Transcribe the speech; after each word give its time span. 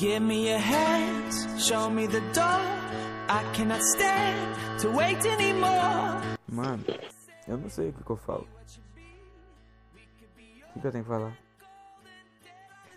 Give 0.00 0.22
me 0.22 0.48
your 0.48 0.58
hands, 0.58 1.46
show 1.62 1.90
me 1.90 2.06
the 2.06 2.22
door. 2.32 2.62
I 3.28 3.44
cannot 3.52 3.82
stand 3.82 4.56
to 4.80 4.88
wait 4.96 5.22
anymore. 5.26 6.16
Mano, 6.48 6.82
eu 7.46 7.58
não 7.58 7.68
sei 7.68 7.90
o 7.90 7.92
que, 7.92 8.02
que 8.02 8.10
eu 8.10 8.16
falo. 8.16 8.48
O 8.48 8.54
que, 10.72 10.80
que 10.80 10.86
eu 10.86 10.90
tenho 10.90 11.04
que 11.04 11.10
falar? 11.10 11.36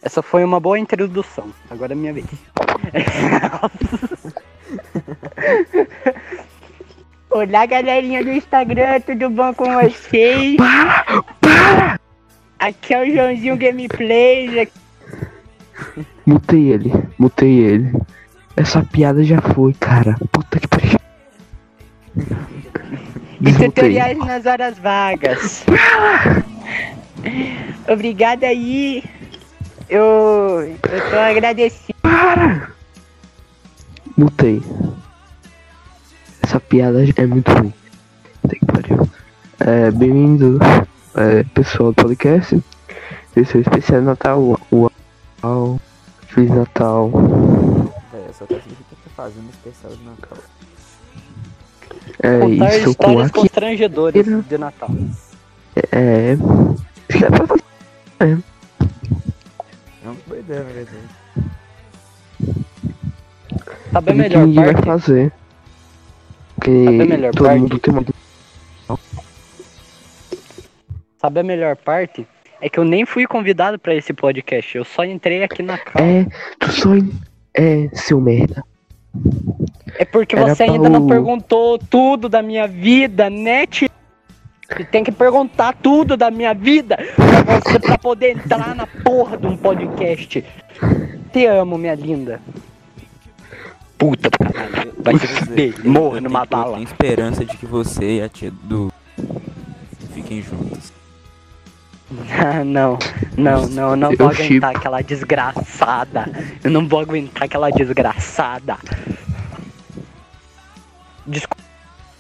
Essa 0.02 0.22
foi 0.22 0.46
uma 0.46 0.62
boa 0.62 0.80
introdução. 0.80 1.54
Agora 1.70 1.92
é 1.92 1.96
minha 1.96 2.14
vez. 2.14 2.26
Olá, 7.30 7.66
galerinha 7.66 8.24
do 8.24 8.32
Instagram, 8.32 9.02
tudo 9.02 9.30
bom 9.30 9.54
com 9.54 9.74
vocês? 9.74 10.56
Aqui 12.60 12.94
é 12.94 13.02
o 13.02 13.14
Joãozinho 13.14 13.58
Gameplay. 13.58 14.70
Mutei 16.26 16.72
ele, 16.72 16.92
mutei 17.18 17.60
ele. 17.60 17.92
Essa 18.56 18.84
piada 18.84 19.24
já 19.24 19.42
foi, 19.42 19.74
cara. 19.74 20.16
Puta 20.32 20.60
que 20.60 20.68
pariu. 20.68 21.00
E 23.46 23.52
tutoriais 23.52 24.18
nas 24.20 24.46
horas 24.46 24.80
vagas. 24.80 25.66
Obrigado 27.92 28.46
aí. 28.46 29.04
Eu, 29.90 30.62
eu 30.62 31.10
tô 31.10 31.18
agradecido. 31.18 31.94
Para! 32.02 32.70
Mutei. 34.16 34.62
Essa 36.42 36.58
piada 36.60 37.04
é 37.18 37.26
muito 37.26 37.52
ruim. 37.52 37.74
Puta 38.42 38.56
que 38.56 38.66
pariu. 38.66 39.10
É, 39.60 39.92
bem-vindo, 39.92 40.60
é, 41.16 41.44
pessoal 41.54 41.92
do 41.92 42.02
podcast. 42.02 42.64
Esse 43.36 43.56
é 43.56 43.58
o 43.58 43.62
especial 43.62 44.00
de 44.00 44.08
Natal. 44.08 44.60
Uau. 45.44 45.80
Feliz 46.28 46.50
Natal. 46.50 47.12
É, 48.14 48.28
eu 48.30 48.34
só 48.34 48.46
tô 48.46 48.56
aqui 48.56 48.70
que 48.70 48.84
tá 48.96 49.10
fazendo 49.16 49.50
especial 49.50 49.92
de 49.94 50.04
Natal. 50.04 50.38
É 52.22 52.40
Contar 52.40 52.76
isso 52.76 52.86
com 52.86 52.92
histórias 52.92 53.22
aqui. 53.30 53.40
constrangedoras 53.40 54.26
de 54.48 54.58
Natal. 54.58 54.90
É. 55.92 56.34
Isso 56.34 57.18
que 57.20 57.26
é 57.26 57.30
pra 57.30 57.48
fazer. 57.48 57.64
É 58.20 60.06
uma 60.06 60.16
boa 60.28 60.40
ideia, 60.40 60.64
na 60.64 60.70
verdade. 60.72 60.98
Sabe 63.92 63.96
a 63.96 64.00
O 64.00 64.04
que 64.04 64.14
melhor 64.14 64.48
ninguém 64.48 64.64
vai 64.64 64.74
parte? 64.74 64.86
fazer. 64.86 65.34
Porque 66.56 66.72
melhor 66.72 67.34
todo 67.34 67.46
parte? 67.46 67.60
mundo 67.60 67.80
tem 67.80 67.94
uma 67.94 68.98
Sabe 71.20 71.40
a 71.40 71.44
melhor 71.44 71.76
parte? 71.78 72.28
É 72.66 72.70
que 72.70 72.80
eu 72.80 72.86
nem 72.86 73.06
fui 73.06 73.28
convidado 73.28 73.78
pra 73.78 73.94
esse 73.94 74.14
podcast. 74.14 74.78
Eu 74.78 74.86
só 74.86 75.04
entrei 75.04 75.44
aqui 75.44 75.62
na 75.62 75.78
cal. 75.78 76.02
É, 76.02 76.26
tu 76.58 76.72
só. 76.72 76.90
É, 77.54 77.90
seu 77.92 78.22
merda. 78.22 78.64
É 80.00 80.06
porque 80.06 80.34
Era 80.34 80.56
você 80.56 80.64
ainda 80.64 80.90
não 80.90 81.04
o- 81.04 81.08
perguntou 81.10 81.78
tudo 81.78 82.30
da 82.30 82.42
minha 82.42 82.66
vida, 82.66 83.30
né, 83.30 83.68
tio? 83.68 83.90
Você 84.72 84.86
tem 84.86 85.04
que 85.04 85.12
perguntar 85.12 85.74
tudo 85.76 86.16
da 86.16 86.32
minha 86.32 86.54
vida 86.54 86.98
pra 87.44 87.60
você 87.60 87.80
pra 87.80 87.98
poder 87.98 88.32
entrar 88.32 88.74
na 88.74 88.88
porra 88.88 89.38
de 89.38 89.46
um 89.46 89.58
podcast. 89.58 90.44
Te 91.34 91.46
amo, 91.46 91.78
minha 91.78 91.96
linda. 91.96 92.40
Puta 93.98 94.30
do 94.30 94.38
caralho. 94.54 94.94
Vai 95.00 95.20
se 95.20 95.28
fuder, 95.28 95.86
morra 95.86 96.22
numa 96.22 96.46
bala. 96.46 96.76
tenho 96.76 96.86
esperança 96.86 97.44
de 97.44 97.58
que 97.58 97.66
você 97.66 98.20
e 98.20 98.22
a 98.22 98.30
tia 98.30 98.52
do 98.64 98.90
fiquem 100.14 100.42
juntos. 100.42 100.94
Ah, 102.30 102.64
não, 102.66 102.98
não, 103.38 103.68
não, 103.68 103.90
eu 103.92 103.96
não 103.96 104.12
Eu 104.12 104.18
vou 104.18 104.30
aguentar 104.30 104.76
aquela 104.76 105.02
desgraçada. 105.02 106.26
Eu 106.64 106.72
não 106.72 106.88
vou 106.88 107.00
aguentar 107.00 107.44
aquela 107.44 107.70
desgraçada. 107.70 108.78
Desculpa, 111.26 111.64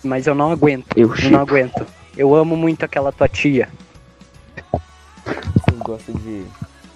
mas 0.03 0.27
eu 0.27 0.35
não 0.35 0.51
aguento. 0.51 0.87
Eu 0.95 1.13
Eu 1.15 1.31
não 1.31 1.41
aguento. 1.41 1.85
Eu 2.15 2.35
amo 2.35 2.55
muito 2.55 2.85
aquela 2.85 3.11
tua 3.11 3.27
tia. 3.27 3.69
Você 4.71 5.75
gosta 5.83 6.11
de 6.13 6.45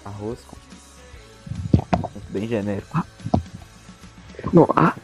arroz 0.04 0.38
com... 0.46 0.56
Bem 2.30 2.46
genérico. 2.46 3.04
Não, 4.52 4.68
a 4.76 4.94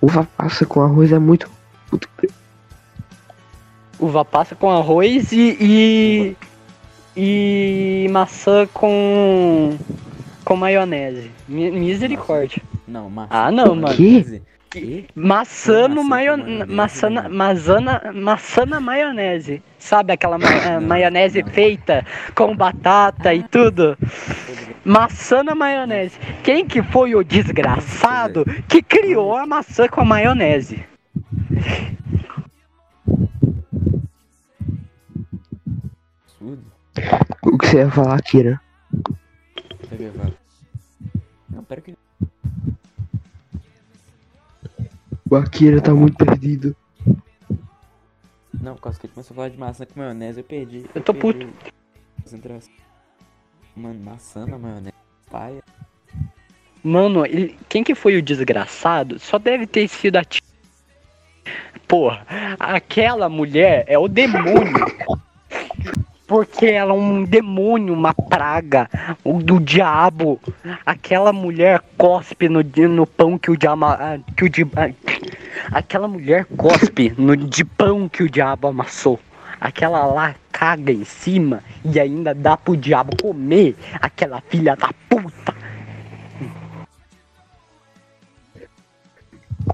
uva 0.00 0.26
passa 0.36 0.66
com 0.66 0.80
arroz 0.82 1.12
é 1.12 1.18
muito. 1.18 1.48
Uva 3.98 4.24
passa 4.24 4.54
com 4.54 4.70
arroz 4.70 5.32
e. 5.32 5.56
e, 5.60 6.36
e 7.22 8.08
maçã 8.10 8.66
com. 8.72 9.76
com 10.42 10.56
maionese. 10.56 11.30
Mi- 11.46 11.70
Misericórdia. 11.70 12.62
Não, 12.88 13.10
maçã. 13.10 13.28
Ah, 13.30 13.50
não, 13.52 13.74
mano. 13.74 13.94
Que? 13.94 14.40
Que? 14.70 15.06
Maçã 15.14 15.86
no 15.86 16.02
maionese. 16.02 16.48
maionese, 16.48 16.72
Maçã, 16.72 17.10
na- 17.10 17.28
maçã, 17.28 17.80
na- 17.80 18.12
maçã 18.14 18.64
na 18.64 18.80
maionese. 18.80 19.62
Sabe 19.78 20.14
aquela 20.14 20.38
ma- 20.38 20.48
eh, 20.48 20.80
Não, 20.80 20.86
maionese 20.88 21.42
não. 21.42 21.50
feita 21.50 22.06
com 22.34 22.56
batata 22.56 23.34
e 23.34 23.42
tudo? 23.42 23.98
Maçã 24.82 25.42
na 25.42 25.54
maionese. 25.54 26.18
Quem 26.42 26.64
que 26.64 26.82
foi 26.82 27.14
o 27.14 27.22
desgraçado 27.22 28.46
que 28.66 28.80
criou 28.82 29.36
a 29.36 29.46
maçã 29.46 29.86
com 29.88 30.00
a 30.00 30.04
maionese? 30.06 30.82
Absurdo. 36.26 36.79
O 37.42 37.58
que 37.58 37.66
você 37.66 37.78
ia 37.78 37.90
falar, 37.90 38.20
Kira? 38.22 38.60
Não, 41.48 41.64
pera 41.64 41.80
que... 41.80 41.96
O 45.30 45.36
Akira 45.36 45.80
tá 45.80 45.94
muito 45.94 46.16
perdido. 46.24 46.74
Não, 48.60 48.74
por 48.74 48.82
causa 48.82 48.98
que 48.98 49.06
ele 49.06 49.14
começou 49.14 49.34
a 49.34 49.36
falar 49.36 49.48
de 49.48 49.56
maçã 49.56 49.86
com 49.86 50.00
maionese, 50.00 50.40
eu 50.40 50.44
perdi. 50.44 50.84
Eu 50.94 51.00
tô 51.02 51.14
perdi 51.14 51.48
concentração. 52.22 52.72
Mano, 53.76 54.00
maçã 54.00 54.44
na 54.44 54.58
maionese. 54.58 54.94
Paia. 55.30 55.62
Mano, 56.82 57.24
ele- 57.24 57.56
quem 57.68 57.84
que 57.84 57.94
foi 57.94 58.16
o 58.16 58.22
desgraçado 58.22 59.18
só 59.18 59.38
deve 59.38 59.66
ter 59.66 59.86
sido 59.88 60.16
a 60.16 60.24
tia. 60.24 60.42
Porra, 61.86 62.26
aquela 62.58 63.28
mulher 63.28 63.84
é 63.86 63.98
o 63.98 64.08
demônio. 64.08 64.74
Porque 66.30 66.66
ela 66.66 66.92
é 66.92 66.96
um 66.96 67.24
demônio, 67.24 67.92
uma 67.92 68.14
praga, 68.14 68.88
o 69.24 69.42
do 69.42 69.58
diabo. 69.58 70.40
Aquela 70.86 71.32
mulher 71.32 71.82
cospe 71.98 72.48
no, 72.48 72.60
no 72.88 73.04
pão 73.04 73.36
que 73.36 73.50
o 73.50 73.56
diabo. 73.56 73.84
ah, 73.86 74.16
Que 74.36 74.44
o 74.44 74.48
di, 74.48 74.62
ah, 74.76 74.92
aquela 75.72 76.06
mulher 76.06 76.44
cospe 76.56 77.12
no 77.18 77.36
de 77.36 77.64
pão 77.64 78.08
que 78.08 78.22
o 78.22 78.30
diabo 78.30 78.68
amassou. 78.68 79.18
Aquela 79.60 80.06
lá 80.06 80.36
caga 80.52 80.92
em 80.92 81.04
cima 81.04 81.64
e 81.84 81.98
ainda 81.98 82.32
dá 82.32 82.56
pro 82.56 82.76
diabo 82.76 83.20
comer. 83.20 83.74
Aquela 84.00 84.40
filha 84.42 84.76
da 84.76 84.90
puta. 85.08 85.52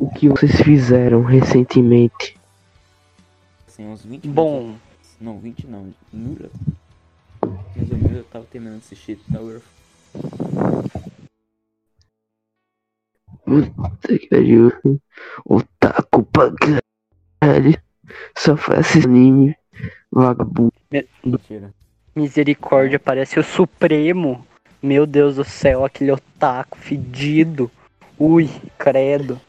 O 0.00 0.08
que 0.10 0.26
vocês 0.30 0.58
fizeram 0.62 1.22
recentemente? 1.22 2.34
Assim, 3.68 3.86
uns 3.88 4.02
20 4.06 4.26
Bom, 4.26 4.60
minutos- 4.60 4.85
Não, 5.20 5.38
20 5.38 5.66
não. 5.66 5.94
Nura. 6.12 6.50
Mais 7.42 7.90
ou 7.90 7.98
menos 7.98 8.16
eu 8.16 8.24
tava 8.24 8.44
terminando 8.46 8.80
de 8.80 8.86
assistir 8.86 9.18
Tower. 9.32 9.60
Puta 13.44 14.18
que 14.18 14.28
pariu. 14.28 14.72
Otaku 15.44 16.22
pra 16.24 16.52
caralho. 17.40 17.80
Só 18.36 18.56
faz 18.56 18.80
esse 18.80 19.06
anime. 19.06 19.56
Vagabundo. 20.10 20.72
Mentira. 21.24 21.72
Misericórdia, 22.14 22.98
parece 22.98 23.38
o 23.38 23.44
Supremo. 23.44 24.46
Meu 24.82 25.06
Deus 25.06 25.36
do 25.36 25.44
céu, 25.44 25.84
aquele 25.84 26.12
otaku 26.12 26.78
fedido. 26.78 27.70
Ui, 28.18 28.48
credo. 28.78 29.40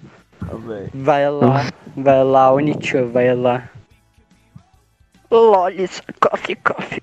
Vai 0.94 1.30
lá, 1.30 1.72
vai 1.96 2.24
lá, 2.24 2.52
Onichan, 2.52 3.08
vai 3.08 3.34
lá. 3.36 3.70
Lolis, 5.30 6.02
coffee, 6.20 6.56
coffee. 6.56 7.02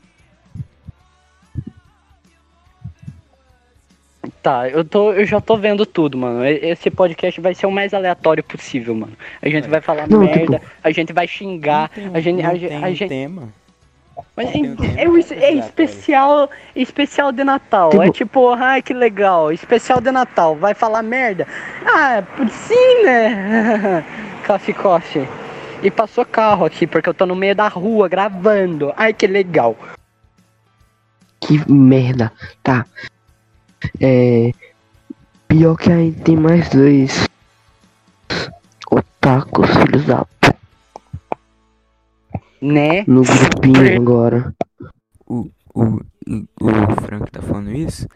Tá, 4.42 4.68
eu, 4.68 4.84
tô, 4.84 5.12
eu 5.12 5.24
já 5.26 5.40
tô 5.40 5.56
vendo 5.56 5.84
tudo, 5.84 6.16
mano. 6.16 6.44
Esse 6.44 6.90
podcast 6.90 7.40
vai 7.40 7.54
ser 7.54 7.66
o 7.66 7.70
mais 7.70 7.92
aleatório 7.92 8.42
possível, 8.42 8.94
mano. 8.94 9.12
A 9.42 9.48
gente 9.48 9.68
vai 9.68 9.80
falar 9.80 10.08
Não, 10.08 10.20
merda, 10.20 10.60
a 10.82 10.90
gente 10.90 11.12
vai 11.12 11.26
xingar, 11.26 11.88
tem 11.90 12.08
um- 12.08 12.14
a 12.14 12.20
gente. 12.20 12.42
não 12.42 12.50
A, 12.50 12.54
gente- 12.54 12.68
tem 12.68 12.84
a 12.84 12.88
gente 12.90 13.08
tema. 13.08 13.48
mas 14.36 14.50
Tem 14.50 14.70
um 14.70 14.76
tema 14.76 14.98
é, 15.00 15.04
é, 15.04 15.44
é 15.44 15.52
especial, 15.54 16.50
especial 16.74 17.32
de 17.32 17.44
Natal. 17.44 17.90
Tipo- 17.90 18.02
É 18.02 18.10
tipo, 18.10 18.50
ai 18.52 18.82
que 18.82 18.94
legal, 18.94 19.52
especial 19.52 20.00
de 20.00 20.10
Natal. 20.10 20.54
Vai 20.56 20.72
falar 20.74 21.02
merda? 21.02 21.46
Ah, 21.84 22.22
sim, 22.50 23.04
né? 23.04 24.04
coffee, 24.46 24.74
coffee. 24.74 25.28
E 25.84 25.90
passou 25.90 26.24
carro 26.24 26.64
aqui, 26.64 26.86
porque 26.86 27.10
eu 27.10 27.12
tô 27.12 27.26
no 27.26 27.36
meio 27.36 27.54
da 27.54 27.68
rua 27.68 28.08
gravando. 28.08 28.90
Ai 28.96 29.12
que 29.12 29.26
legal. 29.26 29.76
Que 31.38 31.70
merda. 31.70 32.32
Tá. 32.62 32.86
É. 34.00 34.50
Pior 35.46 35.76
que 35.76 35.92
aí 35.92 36.10
tem 36.10 36.36
mais 36.36 36.70
dois 36.70 37.28
otakus, 38.90 39.68
filhos 39.76 40.06
da. 40.06 40.26
Né? 42.62 43.04
no 43.06 43.22
grupinho 43.22 43.96
agora. 44.00 44.54
O, 45.26 45.50
o, 45.74 46.00
o 46.62 47.00
Frank 47.02 47.30
tá 47.30 47.42
falando 47.42 47.72
isso, 47.72 48.08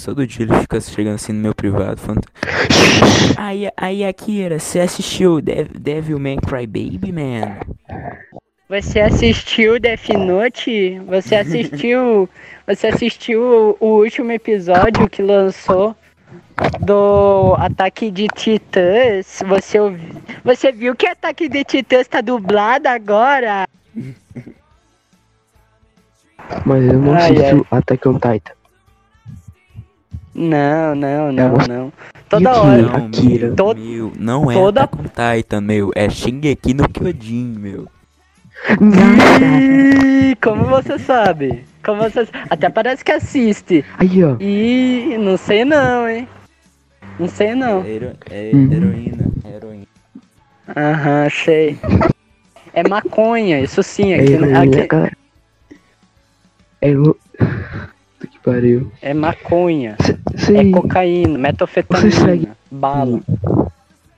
todo 0.00 0.26
dia 0.26 0.44
ele 0.46 0.54
fica 0.60 0.80
chegando 0.80 1.14
assim 1.16 1.32
no 1.32 1.40
meu 1.40 1.54
privado 1.54 2.00
falando. 2.00 2.22
Aí, 3.36 3.68
aí, 3.76 4.04
Akira, 4.04 4.58
você 4.58 4.80
assistiu 4.80 5.40
Dev, 5.40 5.68
Devilman 5.78 6.36
Crybaby, 6.38 7.12
man? 7.12 7.58
Você 8.68 9.00
assistiu 9.00 9.78
Death 9.80 10.08
Note? 10.10 10.98
Você 11.06 11.34
assistiu. 11.36 12.28
Você 12.64 12.86
assistiu 12.86 13.76
o, 13.80 13.84
o 13.84 13.86
último 13.98 14.30
episódio 14.30 15.10
que 15.10 15.20
lançou 15.20 15.96
do 16.80 17.56
Ataque 17.58 18.08
de 18.08 18.28
Titãs? 18.28 19.42
Você, 19.44 19.80
ouvi- 19.80 20.12
você 20.44 20.70
viu 20.70 20.94
que 20.94 21.06
Ataque 21.06 21.48
de 21.48 21.64
Titãs 21.64 22.06
tá 22.06 22.20
dublado 22.20 22.86
agora? 22.86 23.66
Mas 26.64 26.84
eu 26.84 26.98
não 27.00 27.14
Ai, 27.14 27.36
assisto 27.36 27.66
Attack 27.70 28.08
on 28.08 28.14
Titan. 28.14 28.52
Não, 30.34 30.94
não, 30.94 31.30
não, 31.32 31.56
Eu- 31.60 31.68
não. 31.68 31.92
Toda 32.28 32.50
hora. 32.62 32.82
Não, 32.82 32.94
Akira. 33.06 33.46
meu, 33.48 33.56
Todo- 33.56 33.78
meu, 33.80 34.12
não 34.18 34.50
é 34.50 34.54
toda- 34.54 34.84
Attack 34.84 34.98
on 35.02 35.36
Titan, 35.36 35.60
meu, 35.60 35.90
é 35.94 36.08
Shingeki 36.08 36.72
no 36.74 36.88
Kyojin, 36.88 37.54
meu. 37.58 37.86
Como 40.40 40.64
você 40.64 40.98
sabe? 40.98 41.64
Como 41.84 42.00
você 42.02 42.26
Até 42.48 42.68
parece 42.70 43.04
que 43.04 43.12
assiste. 43.12 43.84
Aí, 43.98 44.24
ó. 44.24 44.36
Ih, 44.40 45.18
não 45.18 45.36
sei 45.36 45.64
não, 45.64 46.08
hein? 46.08 46.26
Não 47.18 47.28
sei 47.28 47.54
não. 47.54 47.82
É, 47.82 47.88
hero- 47.90 48.16
é 48.30 48.50
Uhum. 48.54 48.72
heroína, 48.72 49.24
é 49.44 49.56
heroína. 49.56 49.86
Aham, 50.74 51.28
sei. 51.30 51.78
É 52.72 52.88
maconha, 52.88 53.60
isso 53.60 53.82
sim. 53.82 54.12
É 54.12 54.20
Aqui, 54.20 54.32
heroína, 54.32 54.62
aqui-. 54.62 55.16
É. 56.80 56.92
Puta 58.22 58.26
que 58.28 58.38
pariu. 58.38 58.92
é 59.02 59.12
maconha. 59.12 59.96
Cê- 60.36 60.56
É 60.56 60.70
cocaína, 60.70 61.38
Você 61.58 62.10
segue- 62.10 62.48
bala. 62.70 63.20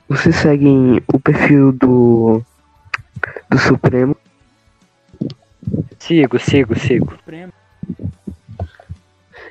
Vocês 0.08 0.36
seguem 0.36 1.00
o 1.12 1.18
perfil 1.18 1.72
do. 1.72 2.42
do 3.50 3.58
Supremo? 3.58 4.14
Sigo, 5.98 6.38
sigo, 6.38 6.78
sigo. 6.78 7.12
Supremo. 7.16 7.52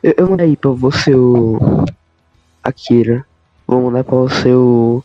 Eu, 0.04 0.14
eu 0.18 0.30
mandei 0.30 0.56
pra 0.56 0.70
você 0.72 1.16
o. 1.16 1.58
Akira. 2.64 3.26
Vou 3.66 3.82
mandar 3.82 4.04
pra 4.04 4.16
você 4.18 4.54
o. 4.54 5.04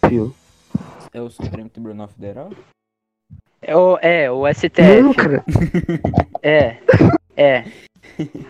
Perfil. 0.00 0.32
É 1.12 1.20
o 1.20 1.30
Supremo 1.30 1.68
Tribunal 1.68 2.06
Federal? 2.08 2.50
É 3.60 3.74
o, 3.76 3.98
é, 4.02 4.30
o 4.30 4.42
Não, 4.44 4.52
STF. 4.52 5.14
cara. 5.16 5.44
É, 6.42 6.76
é. 7.36 7.64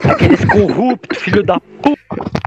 Aqueles 0.05 0.45
corruptos, 0.45 1.19
filho 1.19 1.43
da 1.43 1.59
puta. 1.61 2.45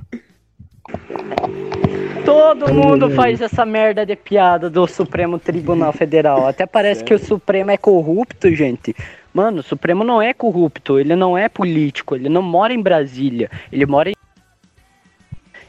Todo 2.24 2.74
mundo 2.74 3.10
faz 3.12 3.42
essa 3.42 3.66
merda 3.66 4.06
de 4.06 4.16
piada 4.16 4.70
do 4.70 4.86
Supremo 4.86 5.40
Tribunal 5.40 5.94
Federal. 5.94 6.48
Até 6.48 6.66
parece 6.66 7.04
que 7.04 7.14
o 7.14 7.20
Supremo 7.20 7.72
é 7.72 7.78
corrupto, 7.78 8.54
gente. 8.54 8.96
Mano, 9.34 9.60
o 9.60 9.64
Supremo 9.64 10.04
não 10.04 10.22
é 10.22 10.34
corrupto, 10.34 11.00
ele 11.00 11.16
não 11.16 11.38
é 11.38 11.48
político, 11.48 12.16
ele 12.16 12.28
não 12.28 12.42
mora 12.42 12.74
em 12.74 12.82
Brasília, 12.82 13.50
ele 13.72 13.86
mora 13.86 14.10
em. 14.10 14.14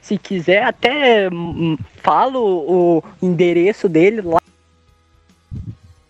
Se 0.00 0.17
quiser, 0.17 0.64
até 0.64 1.29
hum, 1.31 1.76
falo 2.02 2.40
o 2.40 3.05
endereço 3.23 3.88
dele 3.88 4.23
lá. 4.23 4.40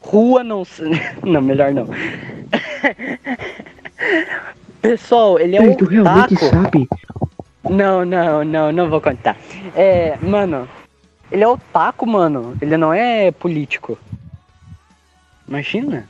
Rua 0.01 0.43
não. 0.43 0.63
Não, 1.23 1.43
melhor 1.43 1.75
não. 1.75 1.87
Pessoal, 4.89 5.39
ele 5.39 5.55
é 5.55 5.63
Ei, 5.63 5.69
um 5.69 5.77
tu 5.77 5.85
realmente 5.85 6.35
taco. 6.35 6.47
sabe? 6.47 6.89
Não, 7.69 8.07
não, 8.07 8.43
não, 8.43 8.73
não 8.73 8.89
vou 8.89 9.03
contar. 9.03 9.37
É, 9.77 10.17
mano, 10.23 10.67
ele 11.31 11.45
é 11.45 11.47
otaku, 11.47 12.07
mano. 12.07 12.57
Ele 12.59 12.75
não 12.79 12.95
é 12.95 13.31
político. 13.31 13.99
Imagina. 15.47 16.09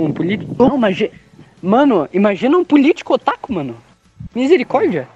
Um 0.00 0.12
político. 0.12 0.54
Não, 0.56 0.76
imagina. 0.76 1.10
Mano, 1.60 2.08
imagina 2.12 2.56
um 2.56 2.64
político 2.64 3.14
otaku, 3.14 3.52
mano. 3.52 3.76
Misericórdia. 4.32 5.08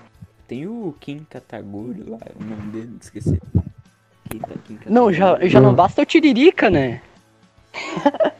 Tem 0.48 0.66
o 0.66 0.92
Kim 0.98 1.24
Kataguri 1.30 2.02
lá, 2.08 2.18
o 2.34 2.42
nome 2.44 2.72
dele, 2.72 2.96
esqueci. 3.00 3.38
Kim, 4.28 4.38
tá, 4.40 4.48
Kim 4.66 4.78
Não, 4.86 5.12
já, 5.12 5.38
já 5.46 5.60
não 5.60 5.68
Não. 5.68 5.76
basta 5.76 6.02
o 6.02 6.04
Tiririca, 6.04 6.68
né? 6.68 7.00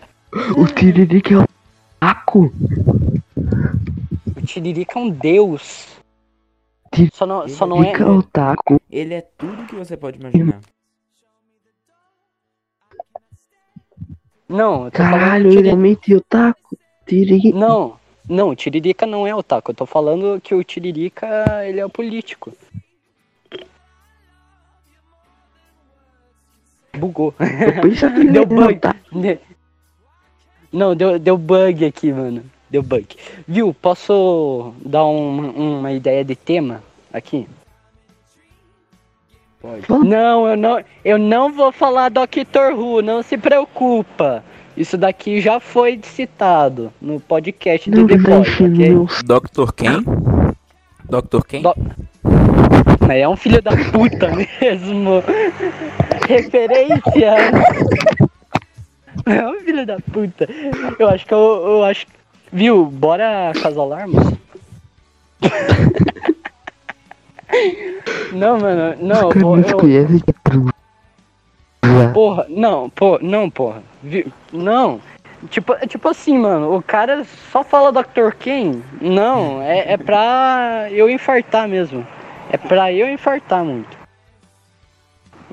O 0.57 0.67
Tiririca 0.67 1.35
é 1.35 1.39
o. 1.39 1.47
Tiririca 4.47 4.99
é 4.99 5.03
um 5.03 5.11
deus. 5.11 5.87
Só 7.13 7.27
não, 7.27 7.49
só 7.49 7.67
não 7.67 7.83
é. 7.83 7.93
Tiririca 7.93 8.05
é 8.05 8.11
o 8.11 8.23
taco. 8.23 8.81
Ele 8.91 9.15
é 9.15 9.21
tudo 9.21 9.67
que 9.67 9.75
você 9.75 9.97
pode 9.97 10.19
imaginar. 10.19 10.61
Não, 14.49 14.85
eu 14.85 14.91
tô 14.91 14.99
falando 14.99 15.13
Caralho, 15.13 15.59
ele 15.59 15.69
é 15.69 15.77
meio 15.77 15.99
taco. 16.29 16.79
Tiririca. 17.07 17.59
Não, 17.59 17.99
não, 18.29 18.51
o 18.51 18.57
Tiririca 18.57 19.07
não 19.07 19.27
é 19.27 19.35
otaku. 19.35 19.71
Eu 19.71 19.75
tô 19.75 19.87
falando 19.87 20.41
que 20.41 20.55
o 20.55 20.65
Tiririca, 20.65 21.27
ele 21.65 21.81
é 21.81 21.87
o 21.87 21.91
político. 21.91 22.53
Bugou. 26.97 27.35
Deu 28.33 28.43
era 28.43 28.47
bug. 28.47 28.75
otaku. 28.75 28.99
Não, 30.73 30.95
deu, 30.95 31.19
deu 31.19 31.39
bug 31.39 31.85
aqui, 31.85 32.13
mano. 32.13 32.45
Deu 32.71 32.83
bug. 32.83 33.07
Viu? 33.47 33.73
Posso 33.75 34.75
dar 34.85 35.05
um- 35.05 35.79
uma 35.79 35.93
ideia 35.93 36.25
de 36.25 36.35
tema 36.35 36.83
aqui? 37.13 37.47
Pode. 39.61 39.85
Não, 40.07 40.47
eu 40.49 40.57
não, 40.57 40.85
eu 41.05 41.19
não 41.19 41.53
vou 41.53 41.73
falar 41.73 42.09
Doctor 42.11 42.73
Who, 42.75 43.03
não 43.03 43.23
se 43.23 43.37
preocupa. 43.39 44.45
Isso 44.77 44.99
daqui 44.99 45.41
já 45.41 45.59
foi 45.59 45.99
citado 46.03 46.93
no 47.01 47.19
podcast 47.19 47.91
do 47.91 48.07
The 48.07 48.17
Boy, 48.19 48.41
ok? 48.41 49.07
Dr. 49.25 49.73
quem? 49.75 50.03
Dr. 51.09 51.47
quem? 51.49 51.63
Do- 51.63 51.75
Mas 53.01 53.17
é 53.19 53.29
um 53.29 53.37
filho 53.37 53.63
da 53.63 53.71
puta 53.91 54.29
mesmo. 54.61 55.23
Referência. 56.29 57.35
É 59.25 59.45
um 59.49 59.59
filho 59.61 59.85
da 59.85 59.97
puta. 59.99 60.47
Eu 61.01 61.09
acho 61.09 61.27
que 61.27 61.35
eu, 61.35 61.39
eu 61.67 61.83
acho. 61.85 62.07
Viu? 62.57 62.87
Bora 62.87 63.53
casalarmos? 63.63 64.33
Não, 68.33 68.59
mano, 68.59 68.97
não, 69.01 69.29
pô, 69.31 69.57
eu, 69.57 69.79
porra, 72.13 72.45
não, 72.51 72.91
pô, 72.91 73.19
não, 73.23 73.49
porra, 73.49 73.83
viu? 74.03 74.31
Não, 74.53 75.01
tipo, 75.49 75.75
tipo 75.87 76.09
assim, 76.09 76.37
mano, 76.37 76.77
o 76.77 76.83
cara 76.83 77.25
só 77.51 77.65
fala 77.65 77.93
Dr. 77.93 78.35
Ken, 78.39 78.83
não, 79.01 79.63
é, 79.63 79.93
é 79.93 79.97
pra 79.97 80.89
eu 80.91 81.09
infartar 81.09 81.67
mesmo, 81.69 82.07
é 82.51 82.59
pra 82.59 82.93
eu 82.93 83.09
infartar 83.09 83.65
muito. 83.65 83.97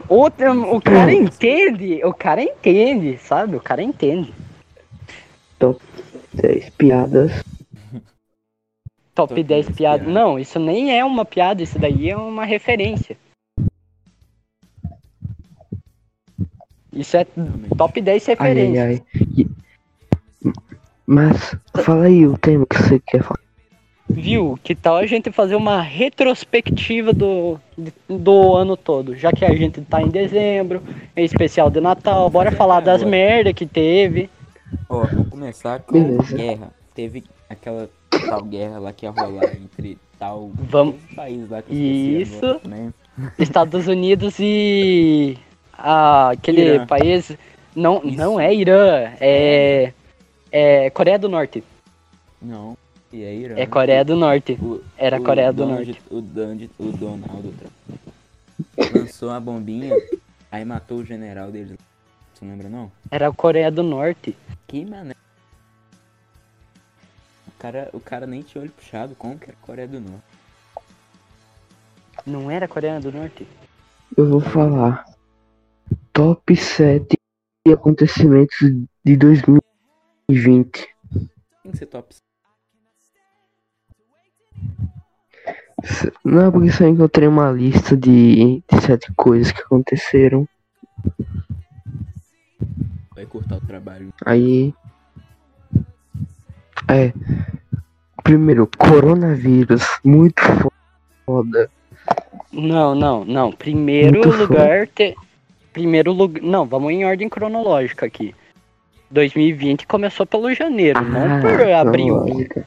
Outra, 0.10 0.52
o 0.52 0.82
cara 0.82 1.14
entende, 1.14 2.02
o 2.04 2.14
cara 2.14 2.42
entende, 2.42 3.18
sabe, 3.20 3.56
o 3.56 3.62
cara 3.62 3.82
entende. 3.82 4.34
Dez 6.34 6.70
piadas. 6.72 7.32
Top 9.16 9.30
Top 9.30 9.44
10 9.44 9.66
10 9.68 9.78
piadas. 9.78 10.02
piadas. 10.06 10.08
Não, 10.14 10.40
isso 10.40 10.60
nem 10.60 10.98
é 10.98 11.06
uma 11.06 11.24
piada, 11.24 11.62
isso 11.62 11.78
daí 11.78 12.10
é 12.10 12.18
uma 12.18 12.46
referência. 12.46 13.16
Isso 16.92 17.18
é 17.18 17.26
top 17.78 18.00
10 18.02 18.30
Ai, 18.30 18.36
ai, 18.40 18.46
referências. 18.56 19.02
ai. 19.02 19.24
E- 19.38 19.48
Mas, 21.06 21.56
fala 21.84 22.06
aí 22.06 22.26
o 22.26 22.38
tema 22.38 22.66
que 22.66 22.76
você 22.78 23.00
quer 23.00 23.24
falar. 23.24 23.40
Viu? 24.10 24.60
Que 24.64 24.76
tal 24.76 24.98
a 24.98 25.06
gente 25.08 25.32
fazer 25.32 25.56
uma 25.56 25.82
retrospectiva 25.82 27.14
do, 27.14 27.60
do 28.08 28.56
ano 28.56 28.78
todo? 28.78 29.16
Já 29.16 29.32
que 29.32 29.44
a 29.44 29.56
gente 29.56 29.82
tá 29.82 30.02
em 30.02 30.10
dezembro, 30.10 30.84
é 31.16 31.24
especial 31.24 31.70
de 31.72 31.82
Natal, 31.82 32.30
bora 32.30 32.50
É, 32.50 32.52
falar 32.52 32.80
das 32.80 33.02
agora. 33.02 33.10
merda 33.10 33.54
que 33.54 33.66
teve. 33.66 34.30
Ó, 34.90 35.06
vou 35.06 35.26
começar 35.26 35.80
com 35.82 35.94
Beleza. 35.94 36.36
guerra. 36.38 36.72
Teve 36.96 37.24
aquela 37.50 37.90
tal 38.30 38.44
guerra 38.44 38.80
lá 38.80 38.94
que 38.94 39.06
ia 39.06 39.12
rolar 39.12 39.56
entre 39.56 39.98
tal 40.20 40.52
Vamos. 40.54 40.96
país 41.16 41.50
lá 41.50 41.62
que 41.62 41.74
eu 41.74 42.22
Isso. 42.22 42.46
agora, 42.46 42.62
né? 42.68 42.94
Estados 43.40 43.88
Unidos 43.88 44.36
e 44.40 45.38
ah, 45.78 46.30
aquele 46.32 46.62
Irã. 46.62 46.86
país 46.88 47.36
não 47.76 48.02
Isso. 48.04 48.18
não 48.18 48.40
é 48.40 48.54
Irã, 48.54 49.12
é 49.20 49.94
é 50.52 50.90
Coreia 50.92 51.18
do 51.18 51.28
Norte. 51.30 51.64
Não. 52.42 52.78
E 53.12 53.24
aí, 53.24 53.46
É 53.56 53.66
Coreia 53.68 54.04
do 54.04 54.16
Norte. 54.16 54.54
o, 54.62 54.82
Era 54.98 55.20
o 55.20 55.24
Coreia 55.24 55.52
do 55.54 55.58
Donald- 55.66 55.86
Norte. 55.88 56.02
O, 56.10 56.20
Donald, 56.22 56.70
o 56.80 56.84
Donald 56.92 57.54
Trump 57.58 58.96
lançou 58.96 59.30
uma 59.30 59.40
bombinha, 59.40 59.96
aí 60.52 60.66
matou 60.66 60.98
o 61.00 61.06
general 61.06 61.52
deles. 61.52 61.78
Você 62.34 62.44
não 62.46 62.52
lembra 62.54 62.70
não? 62.70 62.92
Era 63.12 63.28
a 63.28 63.32
Coreia 63.32 63.70
do 63.72 63.84
Norte. 63.84 64.36
Que 64.74 64.84
mané. 64.84 65.14
O 67.48 67.52
cara, 67.60 67.90
o 67.94 68.00
cara 68.00 68.26
nem 68.26 68.42
tinha 68.42 68.60
olho 68.60 68.72
puxado, 68.72 69.14
como 69.14 69.38
que 69.38 69.52
é 69.52 69.54
Coreia 69.62 69.88
do 69.88 70.00
Norte? 70.00 70.24
Não 72.26 72.50
era 72.50 72.68
Coreia 72.68 73.00
do 73.00 73.12
Norte? 73.12 73.48
Eu 74.18 74.28
vou 74.28 74.42
falar. 74.42 75.06
Top 76.12 76.56
7 76.56 77.16
acontecimentos 77.72 78.58
de 79.06 79.16
2020. 79.16 80.72
Tem 81.62 81.72
que 81.72 81.78
ser 81.78 81.86
top. 81.86 82.16
S- 85.84 86.12
Não, 86.26 86.52
porque 86.52 86.72
só 86.72 86.88
encontrei 86.88 87.28
uma 87.28 87.52
lista 87.52 87.96
de, 87.96 88.64
de 88.68 88.82
sete 88.82 89.14
coisas 89.16 89.52
que 89.52 89.62
aconteceram. 89.62 90.48
Vai 93.24 93.26
cortar 93.26 93.56
o 93.56 93.62
trabalho. 93.62 94.14
Aí. 94.26 94.74
É. 96.90 97.14
Primeiro, 98.22 98.70
coronavírus. 98.78 99.84
Muito 100.04 100.42
foda. 101.26 101.70
Não, 102.52 102.94
não, 102.94 103.24
não. 103.24 103.52
Primeiro 103.52 104.20
Muito 104.20 104.38
lugar. 104.38 104.88
Te... 104.88 105.16
Primeiro 105.72 106.12
lugar. 106.12 106.44
Não, 106.44 106.66
vamos 106.66 106.92
em 106.92 107.06
ordem 107.06 107.30
cronológica 107.30 108.06
aqui. 108.06 108.36
2020 109.10 109.88
começou 109.88 110.26
pelo 110.26 110.54
janeiro, 110.54 111.00
não 111.02 111.40
por 111.40 111.62
Ah, 111.62 111.82
abril. 111.82 112.16
lógica. 112.16 112.66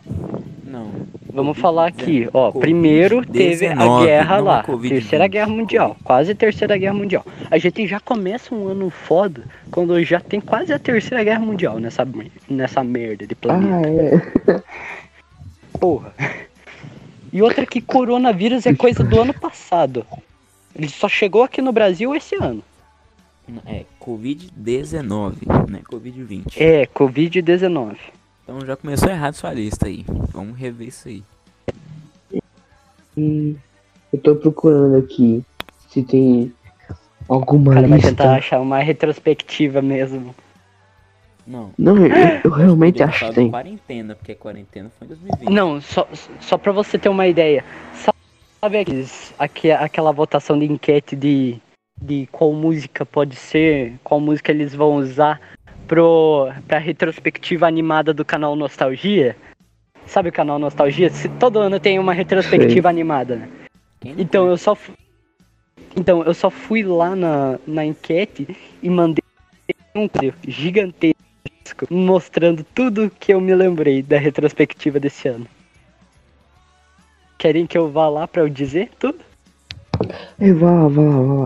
Não. 0.65 0.91
Vamos 1.37 1.59
falar 1.59 1.88
aqui, 1.88 2.26
ó. 2.33 2.50
Covid-19, 2.50 2.61
Primeiro 2.61 3.26
teve 3.26 3.66
a 3.66 3.75
guerra 3.75 4.37
não 4.38 4.45
lá, 4.45 4.61
a 4.61 4.64
Covid-20. 4.64 4.88
Terceira 4.88 5.26
Guerra 5.26 5.49
Mundial, 5.50 5.97
quase 6.02 6.35
Terceira 6.35 6.78
Guerra 6.78 6.95
Mundial. 6.95 7.26
A 7.50 7.59
gente 7.59 7.87
já 7.87 8.00
começa 8.00 8.55
um 8.55 8.66
ano 8.69 8.88
foda 8.88 9.45
quando 9.71 10.02
já 10.02 10.19
tem 10.19 10.40
quase 10.40 10.73
a 10.73 10.78
Terceira 10.78 11.23
Guerra 11.23 11.40
Mundial 11.40 11.78
nessa, 11.78 12.09
nessa 12.49 12.83
merda 12.83 13.26
de 13.26 13.35
planeta. 13.35 13.87
Ah, 14.49 14.52
é. 14.55 14.62
Porra. 15.78 16.14
E 17.31 17.43
outra 17.43 17.66
que 17.66 17.83
coronavírus 17.83 18.64
é 18.64 18.75
coisa 18.75 19.05
do 19.05 19.21
ano 19.21 19.35
passado. 19.35 20.07
Ele 20.75 20.88
só 20.88 21.07
chegou 21.07 21.43
aqui 21.43 21.61
no 21.61 21.71
Brasil 21.71 22.16
esse 22.16 22.35
ano. 22.37 22.62
É 23.66 23.85
Covid-19, 24.00 25.37
não 25.69 25.78
é 25.78 25.83
Covid-20. 25.83 26.55
É, 26.57 26.87
Covid-19. 26.87 27.97
Então 28.47 28.61
já 28.65 28.76
começou 28.76 29.09
errado 29.11 29.35
sua 29.35 29.53
lista 29.53 29.88
aí. 29.88 30.05
Vamos 30.33 30.57
rever 30.57 30.87
isso 30.88 31.09
aí. 31.09 31.23
Hum, 33.17 33.57
Eu 34.12 34.19
tô 34.21 34.37
procurando 34.37 34.97
aqui 34.99 35.45
se 35.88 36.03
tem 36.03 36.53
alguma 37.29 37.75
cara 37.75 37.88
vai 37.88 37.99
lista. 37.99 38.11
tentar 38.11 38.37
achar 38.37 38.61
uma 38.61 38.79
retrospectiva 38.79 39.83
mesmo. 39.83 40.35
Não. 41.47 41.71
Não, 41.79 41.97
eu, 41.97 42.09
eu 42.45 42.50
realmente 42.50 42.95
Poderia 42.99 43.07
acho 43.07 43.29
que 43.29 43.35
tem. 43.35 43.50
quarentena, 43.50 44.15
porque 44.15 44.35
quarentena 44.35 44.91
foi 44.99 45.07
em 45.07 45.09
2020. 45.09 45.50
Não, 45.50 45.81
só, 45.81 46.07
só 46.41 46.59
pra 46.59 46.73
você 46.73 46.99
ter 46.99 47.09
uma 47.09 47.26
ideia. 47.26 47.65
Sabe 48.61 48.79
aqueles, 48.79 49.33
aque- 49.38 49.71
aquela 49.71 50.12
votação 50.12 50.59
de 50.59 50.65
enquete 50.67 51.15
de, 51.15 51.57
de 52.00 52.29
qual 52.33 52.53
música 52.53 53.05
pode 53.07 53.37
ser, 53.37 53.95
qual 54.03 54.21
música 54.21 54.50
eles 54.53 54.75
vão 54.75 54.97
usar 54.97 55.41
pro, 55.87 56.49
pra 56.66 56.78
retrospectiva 56.78 57.66
animada 57.66 58.12
do 58.12 58.25
canal 58.25 58.55
Nostalgia? 58.57 59.37
Sabe 60.07 60.28
o 60.28 60.33
canal 60.33 60.59
Nostalgia? 60.59 61.11
Todo 61.40 61.59
ano 61.59 61.81
tem 61.81 61.99
uma 61.99 62.12
retrospectiva 62.12 62.88
animada, 62.88 63.37
né? 63.37 63.49
Então 64.19 64.49
eu 64.49 64.57
só 64.57 64.75
fu- 64.75 64.93
Então 65.97 66.23
eu 66.23 66.35
só 66.35 66.50
fui 66.50 66.83
lá 66.83 67.16
na, 67.16 67.59
na 67.66 67.85
enquete 67.85 68.47
e 68.83 68.88
mandei 68.90 69.23
um 69.97 70.09
gigantesco 70.47 71.16
mostrando 71.90 72.64
tudo 72.75 73.11
que 73.19 73.33
eu 73.33 73.40
me 73.40 73.55
lembrei 73.55 74.02
da 74.02 74.19
retrospectiva 74.19 75.00
desse 75.00 75.26
ano. 75.28 75.47
Querem 77.38 77.66
que 77.66 77.76
eu 77.76 77.90
vá 77.90 78.09
lá 78.09 78.26
pra 78.28 78.43
eu 78.43 78.49
dizer 78.49 78.90
tudo? 78.99 79.19
É, 80.38 80.52
vá 80.52 80.87
vá 80.88 81.02
vá. 81.02 81.46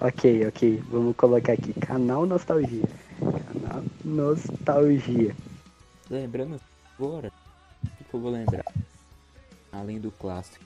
Ok, 0.00 0.46
ok. 0.46 0.82
Vamos 0.90 1.16
colocar 1.16 1.54
aqui. 1.54 1.72
Canal 1.80 2.24
Nostalgia. 2.24 2.84
Canal 3.18 3.84
Nostalgia. 4.04 5.34
Lembrando 6.08 6.60
agora, 6.96 7.32
o 7.82 7.88
que, 7.96 8.04
que 8.04 8.14
eu 8.14 8.20
vou 8.20 8.30
lembrar? 8.30 8.64
Além 9.72 9.98
do 9.98 10.12
clássico. 10.12 10.64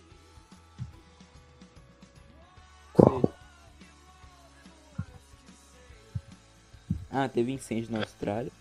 Ah, 7.10 7.28
teve 7.28 7.52
incêndio 7.52 7.90
na 7.92 7.98
Austrália. 7.98 8.52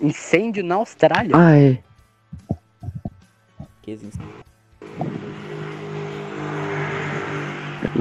Incêndio 0.00 0.64
na 0.64 0.76
Austrália? 0.76 1.36
Ah, 1.36 1.56
é. 1.56 1.82
Que 3.82 3.92
incêndio. 3.92 4.44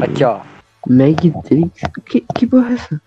Aqui, 0.02 0.24
ó. 0.24 0.57
Meg 0.90 1.32
Trix. 1.44 1.82
Que, 2.06 2.22
que 2.22 2.48
porra 2.48 2.72
é 2.72 2.74
essa? 2.74 3.02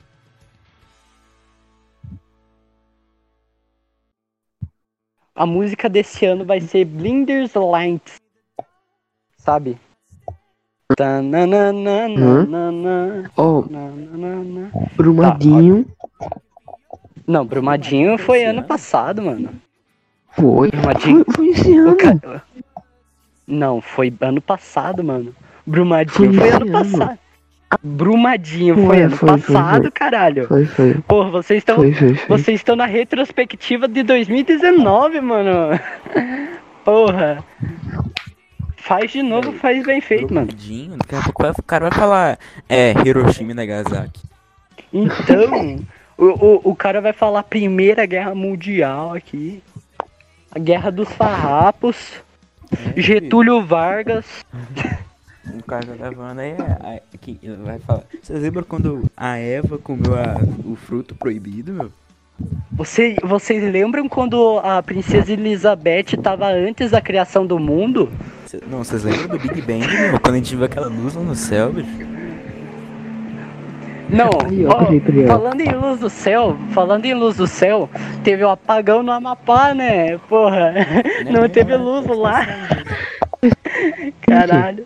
A 5.34 5.46
música 5.46 5.88
desse 5.88 6.26
ano 6.26 6.44
vai 6.44 6.60
ser 6.60 6.84
Blinders 6.84 7.54
Lights. 7.54 8.16
Sabe? 9.38 9.78
Ó, 13.37 13.62
nananana. 13.70 14.72
Brumadinho. 14.96 15.87
Não, 17.26 17.46
Brumadinho 17.46 18.18
foi 18.18 18.44
ano 18.44 18.62
passado, 18.64 19.22
mano. 19.22 19.50
Foi. 20.32 20.70
Brumadinho. 20.70 21.25
Foi, 21.25 21.34
foi 21.34 21.49
esse 21.49 21.76
ano. 21.76 21.96
ca- 21.96 22.42
Não, 23.46 23.80
foi 23.80 24.12
ano 24.20 24.42
passado, 24.42 25.02
mano. 25.04 25.34
Brumadinho 25.66 26.34
Foi 26.34 26.38
foi, 26.38 26.50
ano 26.50 26.76
ano. 26.76 26.90
passado. 26.90 27.18
Brumadinho 27.83 28.75
foi, 28.75 28.85
Foi, 28.87 29.03
ano 29.03 29.17
foi, 29.17 29.29
foi, 29.29 29.39
passado, 29.39 29.83
foi. 29.83 29.91
caralho. 29.93 30.49
Foi, 30.49 30.67
foi. 30.67 30.95
Porra, 31.07 31.31
vocês 31.31 31.59
estão 31.59 31.77
Foi, 31.77 31.93
foi, 31.95 32.15
foi. 32.15 32.39
vocês 32.39 32.61
estão 32.61 32.75
na 32.75 32.87
retrospectiva 32.87 33.87
de 33.87 34.03
2019, 34.03 35.21
mano. 35.21 35.79
Porra. 36.85 37.45
Faz 38.77 39.12
de 39.12 39.23
novo, 39.23 39.53
faz 39.53 39.85
bem 39.85 40.00
feito, 40.00 40.35
mano. 40.35 40.47
Brumadinho, 40.47 40.97
Daqui 40.97 41.15
a 41.15 41.23
pouco 41.23 41.61
o 41.61 41.62
cara 41.62 41.89
vai 41.89 41.99
falar. 41.99 42.39
É, 42.69 42.93
Hiroshima 43.07 43.53
e 43.53 43.55
Nagasaki. 43.55 44.21
Então, 44.93 45.79
o, 46.19 46.25
o, 46.25 46.61
o 46.71 46.75
cara 46.75 47.00
vai 47.00 47.12
falar 47.12 47.45
Primeira 47.45 48.05
Guerra 48.07 48.35
Mundial 48.35 49.15
aqui. 49.15 49.62
A 50.50 50.59
Guerra 50.59 50.91
dos 50.91 51.09
Farrapos. 51.12 52.15
É, 52.97 53.00
Getúlio 53.00 53.62
Vargas. 53.62 54.27
O 55.59 55.64
cara 55.64 55.87
tá 55.87 56.09
levando 56.09 56.38
aí. 56.38 56.50
é- 56.52 56.97
é- 56.97 57.02
que 57.21 57.38
vai 57.64 57.78
falar. 57.80 58.02
Vocês 58.23 58.40
lembram 58.42 58.64
quando 58.64 59.02
a 59.16 59.37
Eva 59.37 59.78
comeu 59.78 60.14
a- 60.14 60.37
o 60.64 60.76
fruto 60.76 61.14
proibido, 61.14 61.73
meu? 61.73 61.90
Você, 62.73 63.16
vocês 63.23 63.62
lembram 63.71 64.09
quando 64.09 64.59
a 64.64 64.83
princesa 64.83 65.33
Elizabeth 65.33 66.16
tava 66.23 66.47
antes 66.49 66.90
da 66.90 67.00
criação 67.00 67.45
do 67.47 67.59
mundo? 67.59 68.11
Cê- 68.47 68.61
não, 68.71 68.78
vocês 68.78 69.04
lembram 69.04 69.28
do 69.28 69.38
Big 69.38 69.61
Bang, 69.61 69.87
meu? 69.87 70.19
Quando 70.21 70.35
a 70.35 70.38
gente 70.38 70.57
viu 70.57 70.64
aquela 70.64 70.87
luz 70.88 71.14
lá 71.14 71.23
no 71.23 71.35
céu, 71.35 71.71
bicho? 71.73 71.88
Não, 74.09 74.30
Aí, 74.45 74.66
ó, 74.66 75.26
falando 75.28 75.61
em 75.61 75.73
luz 75.73 76.00
do 76.00 76.11
céu, 76.11 76.57
falando 76.73 77.04
em 77.04 77.14
luz 77.14 77.37
do 77.37 77.47
céu, 77.47 77.88
teve 78.25 78.42
o 78.42 78.49
apagão 78.49 79.02
no 79.04 79.12
Amapá, 79.12 79.73
né? 79.73 80.19
Porra, 80.28 80.73
não 81.30 81.49
teve 81.49 81.76
luz 81.76 82.07
lá. 82.07 82.45
Caralho. 84.23 84.85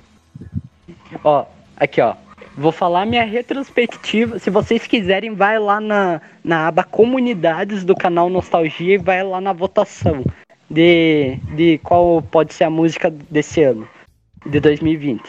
Ó, 1.24 1.46
aqui 1.76 2.00
ó. 2.00 2.14
Vou 2.56 2.70
falar 2.70 3.04
minha 3.06 3.24
retrospectiva. 3.24 4.38
Se 4.38 4.48
vocês 4.50 4.86
quiserem, 4.86 5.34
vai 5.34 5.58
lá 5.58 5.80
na, 5.80 6.20
na 6.44 6.68
aba 6.68 6.84
comunidades 6.84 7.82
do 7.84 7.96
canal 7.96 8.30
Nostalgia 8.30 8.94
e 8.94 8.98
vai 8.98 9.24
lá 9.24 9.40
na 9.40 9.52
votação 9.52 10.24
de, 10.70 11.36
de 11.56 11.78
qual 11.78 12.22
pode 12.22 12.54
ser 12.54 12.64
a 12.64 12.70
música 12.70 13.10
desse 13.10 13.62
ano, 13.62 13.88
de 14.46 14.60
2020. 14.60 15.22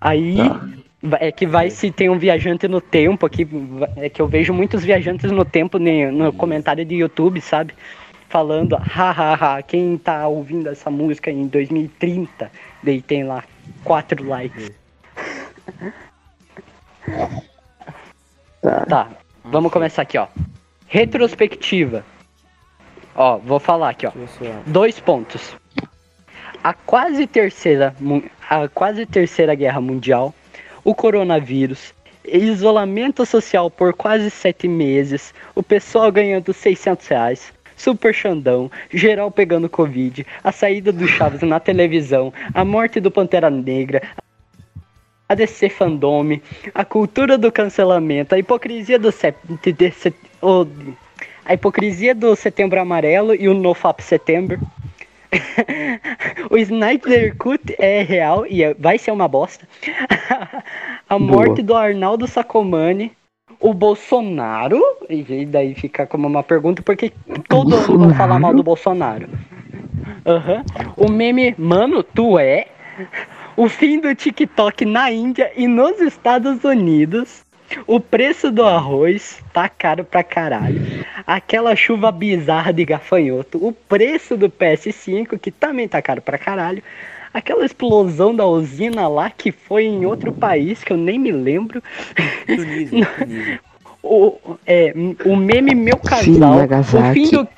Aí 0.00 0.36
va- 1.02 1.18
é 1.20 1.30
que 1.30 1.46
vai 1.46 1.70
se 1.70 1.90
tem 1.92 2.08
um 2.10 2.18
viajante 2.18 2.66
no 2.66 2.80
tempo 2.80 3.24
aqui, 3.24 3.46
é 3.96 4.08
que 4.08 4.20
eu 4.20 4.26
vejo 4.26 4.52
muitos 4.52 4.84
viajantes 4.84 5.30
no 5.30 5.44
tempo 5.44 5.78
no 5.78 6.32
comentário 6.32 6.84
de 6.84 6.96
YouTube, 6.96 7.40
sabe? 7.40 7.72
Falando, 8.28 8.74
hahaha, 8.76 9.62
quem 9.62 9.96
tá 9.96 10.26
ouvindo 10.26 10.68
essa 10.68 10.90
música 10.90 11.30
em 11.30 11.46
2030? 11.46 12.50
Daí 12.82 13.00
tem 13.00 13.22
lá 13.22 13.44
quatro 13.84 14.26
likes. 14.26 14.72
Tá. 18.62 18.84
Tá, 18.88 19.08
vamos 19.44 19.72
começar 19.72 20.02
aqui, 20.02 20.18
ó. 20.18 20.26
Retrospectiva. 20.88 22.04
Ó, 23.14 23.38
vou 23.38 23.58
falar 23.58 23.90
aqui, 23.90 24.06
ó. 24.06 24.12
Dois 24.66 24.98
pontos. 24.98 25.56
A 26.62 26.74
quase 26.74 27.26
terceira, 27.26 27.94
a 28.50 28.68
quase 28.68 29.06
terceira 29.06 29.54
guerra 29.54 29.80
mundial, 29.80 30.34
o 30.82 30.94
coronavírus, 30.94 31.94
isolamento 32.26 33.24
social 33.24 33.70
por 33.70 33.94
quase 33.94 34.30
sete 34.30 34.66
meses, 34.66 35.32
o 35.54 35.62
pessoal 35.62 36.10
ganhando 36.10 36.52
600 36.52 37.06
reais, 37.06 37.52
super 37.76 38.12
xandão, 38.12 38.70
geral 38.92 39.30
pegando 39.30 39.68
covid, 39.68 40.26
a 40.42 40.50
saída 40.50 40.92
do 40.92 41.06
Chaves 41.06 41.42
na 41.42 41.60
televisão, 41.60 42.32
a 42.52 42.64
morte 42.64 42.98
do 42.98 43.10
Pantera 43.10 43.48
Negra, 43.48 44.02
a 45.28 45.34
DC 45.34 45.68
Fandome, 45.68 46.42
a 46.74 46.84
cultura 46.84 47.36
do 47.36 47.50
cancelamento, 47.50 48.34
a 48.34 48.38
hipocrisia 48.38 48.98
do 48.98 49.12
a 51.44 51.54
hipocrisia 51.54 52.14
do 52.14 52.34
Setembro 52.34 52.80
Amarelo 52.80 53.34
e 53.34 53.48
o 53.48 53.54
NoFap 53.54 54.02
Setembro. 54.02 54.60
o 56.50 56.56
Snyder 56.56 57.36
Cut 57.36 57.74
é 57.78 58.02
real 58.02 58.46
e 58.46 58.62
é- 58.62 58.74
vai 58.74 58.98
ser 58.98 59.10
uma 59.10 59.28
bosta. 59.28 59.66
a 61.08 61.18
morte 61.18 61.62
do 61.62 61.74
Arnaldo 61.74 62.26
Sacomani. 62.26 63.12
O 63.58 63.72
Bolsonaro. 63.72 64.82
E 65.08 65.46
daí 65.46 65.74
fica 65.74 66.06
como 66.06 66.26
uma 66.26 66.42
pergunta, 66.42 66.82
porque 66.82 67.12
todo 67.48 67.74
ano 67.74 67.98
vão 67.98 68.14
falar 68.14 68.38
mal 68.38 68.52
do 68.52 68.62
Bolsonaro. 68.62 69.28
Aham. 70.26 70.64
O 70.96 71.10
meme, 71.10 71.54
mano, 71.56 72.02
tu 72.02 72.38
é. 72.38 72.66
O 73.56 73.68
fim 73.68 73.98
do 74.00 74.14
TikTok 74.14 74.84
na 74.84 75.10
Índia 75.10 75.50
e 75.56 75.66
nos 75.66 75.98
Estados 76.00 76.62
Unidos. 76.62 77.44
O 77.86 77.98
preço 77.98 78.52
do 78.52 78.64
arroz 78.64 79.42
tá 79.52 79.68
caro 79.68 80.04
pra 80.04 80.22
caralho. 80.22 81.04
Aquela 81.26 81.74
chuva 81.74 82.12
bizarra 82.12 82.72
de 82.72 82.84
gafanhoto. 82.84 83.58
O 83.66 83.72
preço 83.72 84.36
do 84.36 84.48
PS5, 84.48 85.36
que 85.38 85.50
também 85.50 85.88
tá 85.88 86.00
caro 86.00 86.22
pra 86.22 86.38
caralho. 86.38 86.82
Aquela 87.34 87.64
explosão 87.66 88.34
da 88.34 88.46
usina 88.46 89.08
lá 89.08 89.30
que 89.30 89.50
foi 89.50 89.84
em 89.84 90.06
outro 90.06 90.32
país 90.32 90.84
que 90.84 90.92
eu 90.92 90.96
nem 90.96 91.18
me 91.18 91.32
lembro. 91.32 91.82
Tunísia, 92.46 93.06
Tunísia. 93.18 93.60
O, 94.02 94.38
é, 94.64 94.92
o 95.24 95.34
meme 95.34 95.74
Meu 95.74 95.98
Sim, 96.20 96.38
Casal. 96.38 96.52
o 96.52 96.56
Nagasaki. 96.58 97.14
fim 97.14 97.30
do. 97.30 97.48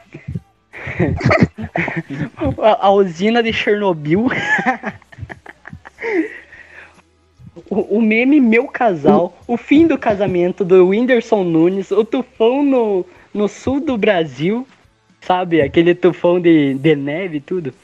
a, 2.63 2.87
a 2.87 2.91
usina 2.91 3.43
de 3.43 3.53
Chernobyl. 3.53 4.29
O, 7.81 8.01
meme 8.01 8.41
Meu 8.41 8.67
Casal. 8.67 9.37
O 9.47 9.57
fim 9.57 9.87
do 9.87 9.99
casamento 9.99 10.65
do 10.65 10.89
Whindersson 10.89 11.45
Nunes. 11.45 11.91
O 11.91 12.05
tufão 12.05 12.63
no, 12.63 13.07
no 13.33 13.49
sul 13.49 13.81
do 13.81 13.97
Brasil. 13.97 14.67
Sabe? 15.21 15.61
Aquele 15.61 15.95
tufão 15.95 16.41
de, 16.41 16.75
de 16.75 16.97
neve 16.97 17.39
e 17.39 17.41
tudo. 17.41 17.75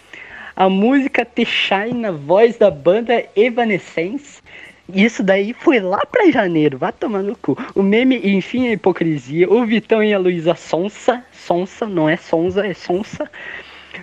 A 0.57 0.69
música 0.69 1.25
The 1.25 1.45
Shine, 1.45 2.11
voz 2.11 2.57
da 2.57 2.71
banda 2.71 3.25
Evanescence. 3.35 4.41
Isso 4.93 5.23
daí 5.23 5.53
foi 5.53 5.81
lá 5.81 6.05
pra 6.07 6.31
janeiro, 6.31 6.77
vai 6.77 6.93
tomar 6.93 7.23
no 7.23 7.35
cu. 7.37 7.57
O 7.75 7.83
meme, 7.83 8.21
enfim, 8.23 8.69
a 8.69 8.73
hipocrisia. 8.73 9.51
O 9.51 9.65
Vitão 9.65 10.03
e 10.03 10.13
a 10.13 10.19
Luísa 10.19 10.55
Sonsa. 10.55 11.25
Sonsa, 11.33 11.87
não 11.87 12.09
é 12.09 12.17
Sonsa, 12.17 12.67
é 12.67 12.75
Sonsa. 12.75 13.31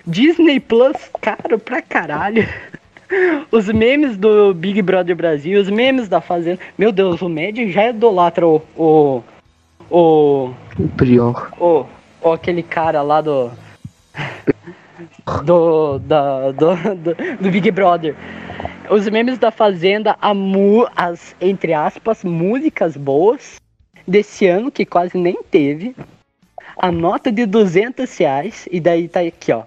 Disney 0.06 0.58
Plus, 0.58 0.96
caro 1.20 1.58
pra 1.58 1.80
caralho. 1.80 2.46
Os 3.50 3.68
memes 3.68 4.16
do 4.16 4.54
Big 4.54 4.80
Brother 4.82 5.14
Brasil, 5.14 5.60
os 5.60 5.68
memes 5.68 6.08
da 6.08 6.20
Fazenda. 6.20 6.60
Meu 6.76 6.92
Deus, 6.92 7.20
o 7.20 7.28
Med 7.28 7.70
já 7.70 7.90
idolatra 7.90 8.46
o. 8.46 8.62
o. 8.76 9.22
o. 9.90 10.50
O 10.78 10.88
Prior. 10.96 11.52
o, 11.60 11.86
o 12.22 12.32
aquele 12.32 12.62
cara 12.62 13.02
lá 13.02 13.20
do. 13.20 13.50
Do, 15.44 15.98
da, 15.98 16.52
do, 16.52 16.74
do, 16.96 17.14
do 17.40 17.50
Big 17.50 17.70
Brother. 17.70 18.14
Os 18.90 19.08
memes 19.08 19.38
da 19.38 19.50
Fazenda, 19.50 20.16
a 20.20 20.34
mu, 20.34 20.86
as, 20.96 21.34
entre 21.40 21.72
aspas, 21.72 22.22
músicas 22.24 22.96
boas 22.96 23.56
desse 24.06 24.46
ano, 24.46 24.70
que 24.70 24.84
quase 24.84 25.16
nem 25.16 25.42
teve. 25.42 25.94
A 26.76 26.90
nota 26.90 27.30
de 27.30 27.46
200 27.46 28.16
reais, 28.18 28.68
e 28.70 28.80
daí 28.80 29.08
tá 29.08 29.20
aqui, 29.20 29.52
ó. 29.52 29.62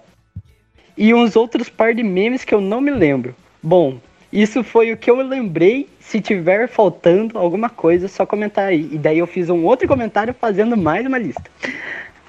E 0.96 1.12
uns 1.12 1.36
outros 1.36 1.68
par 1.68 1.94
de 1.94 2.02
memes 2.02 2.44
que 2.44 2.54
eu 2.54 2.60
não 2.60 2.80
me 2.80 2.90
lembro. 2.90 3.34
Bom, 3.62 3.98
isso 4.32 4.62
foi 4.64 4.92
o 4.92 4.96
que 4.96 5.10
eu 5.10 5.16
lembrei. 5.16 5.88
Se 6.00 6.20
tiver 6.20 6.68
faltando 6.68 7.38
alguma 7.38 7.68
coisa, 7.68 8.08
só 8.08 8.24
comentar 8.24 8.66
aí. 8.66 8.88
E 8.92 8.98
daí 8.98 9.18
eu 9.18 9.26
fiz 9.26 9.50
um 9.50 9.64
outro 9.64 9.86
comentário 9.88 10.34
fazendo 10.34 10.76
mais 10.76 11.06
uma 11.06 11.18
lista. 11.18 11.50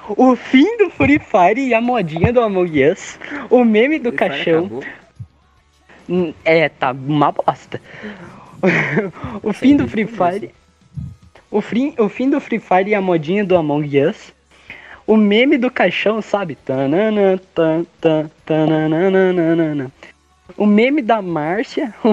O 0.10 0.36
fim 0.36 0.78
do 0.78 0.90
Free 0.90 1.20
Fire 1.20 1.62
e 1.62 1.74
a 1.74 1.82
modinha 1.82 2.32
do 2.32 2.42
Among 2.42 2.92
Us. 2.92 3.20
O 3.50 3.64
meme 3.64 4.00
do 4.00 4.10
Free 4.10 4.18
caixão. 4.18 4.82
Hum, 6.10 6.34
É, 6.46 6.70
tá 6.70 6.92
uma 6.92 7.32
bosta. 7.32 7.82
o 9.44 9.52
fim 9.52 9.76
do 9.76 9.88
Free 9.88 10.08
Fire. 10.08 10.52
O 11.52 11.62
fim, 11.62 11.94
o 11.98 12.10
fim 12.10 12.30
do 12.30 12.40
Free 12.40 12.60
Fire 12.60 12.90
e 12.90 12.96
a 12.96 13.02
modinha 13.02 13.44
do 13.44 13.56
Among 13.56 14.00
Us. 14.02 14.34
O 15.08 15.16
meme 15.16 15.58
do 15.58 15.72
caixão, 15.72 16.22
sabe? 16.22 16.56
Tanana, 16.56 17.40
tan, 17.56 17.86
tan, 18.02 18.30
tananana. 18.46 19.90
O 20.58 20.66
meme 20.66 21.02
da 21.02 21.22
Márcia. 21.22 21.94
O, 22.04 22.10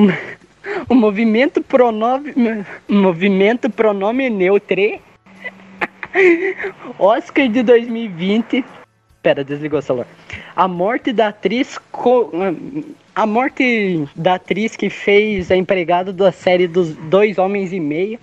o 0.89 0.95
movimento 0.95 1.61
pronome. 1.63 2.33
Movimento 2.89 3.69
pronome 3.69 4.31
neutre. 4.31 5.01
Oscar 6.99 7.49
de 7.49 7.63
2020. 7.63 8.65
Pera, 9.23 9.43
desligou 9.43 9.79
o 9.79 9.83
celular. 9.83 10.07
A 10.55 10.69
morte 10.69 11.13
da 11.13 11.29
atriz. 11.29 11.79
co- 11.91 12.31
A 13.15 13.27
morte 13.27 14.07
da 14.15 14.35
atriz 14.35 14.77
que 14.77 14.89
fez 14.91 15.51
a 15.51 15.57
empregada 15.57 16.13
da 16.13 16.31
série 16.31 16.69
dos 16.69 16.95
Dois 16.95 17.39
Homens 17.39 17.73
e 17.73 17.81
Meio. 17.81 18.19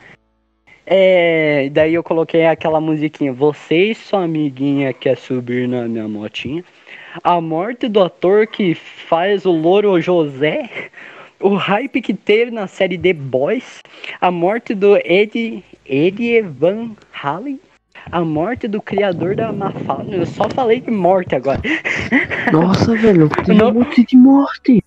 É, 0.94 1.70
daí 1.72 1.94
eu 1.94 2.04
coloquei 2.04 2.46
aquela 2.46 2.82
musiquinha. 2.82 3.32
Você 3.32 3.92
e 3.92 3.96
sua 3.96 4.26
amiguinha 4.26 4.92
quer 4.92 5.16
subir 5.18 5.66
na 5.66 5.88
minha 5.88 6.06
motinha. 6.06 6.66
A 7.24 7.40
morte 7.40 7.88
do 7.88 8.02
ator 8.04 8.46
que 8.46 8.76
faz 8.76 9.46
o 9.46 9.52
Louro 9.52 10.02
José. 10.02 10.70
O 11.40 11.56
hype 11.56 12.02
que 12.02 12.14
teve 12.14 12.52
na 12.52 12.68
série 12.68 12.98
The 12.98 13.14
Boys. 13.14 13.80
A 14.20 14.30
morte 14.30 14.74
do 14.76 14.98
Ed, 14.98 15.64
Ed 15.86 16.42
Van 16.42 16.92
Halen. 17.14 17.58
A 18.12 18.20
morte 18.26 18.68
do 18.68 18.82
criador 18.82 19.34
da 19.34 19.50
Mafalda. 19.54 20.14
Eu 20.14 20.26
só 20.26 20.50
falei 20.50 20.82
de 20.82 20.92
morte 20.92 21.36
agora. 21.36 21.62
Nossa, 22.52 22.94
velho, 22.98 23.30
tem 23.46 23.56
Não. 23.56 23.70
um 23.70 23.74
monte 23.76 24.06
de 24.06 24.18
morte. 24.18 24.84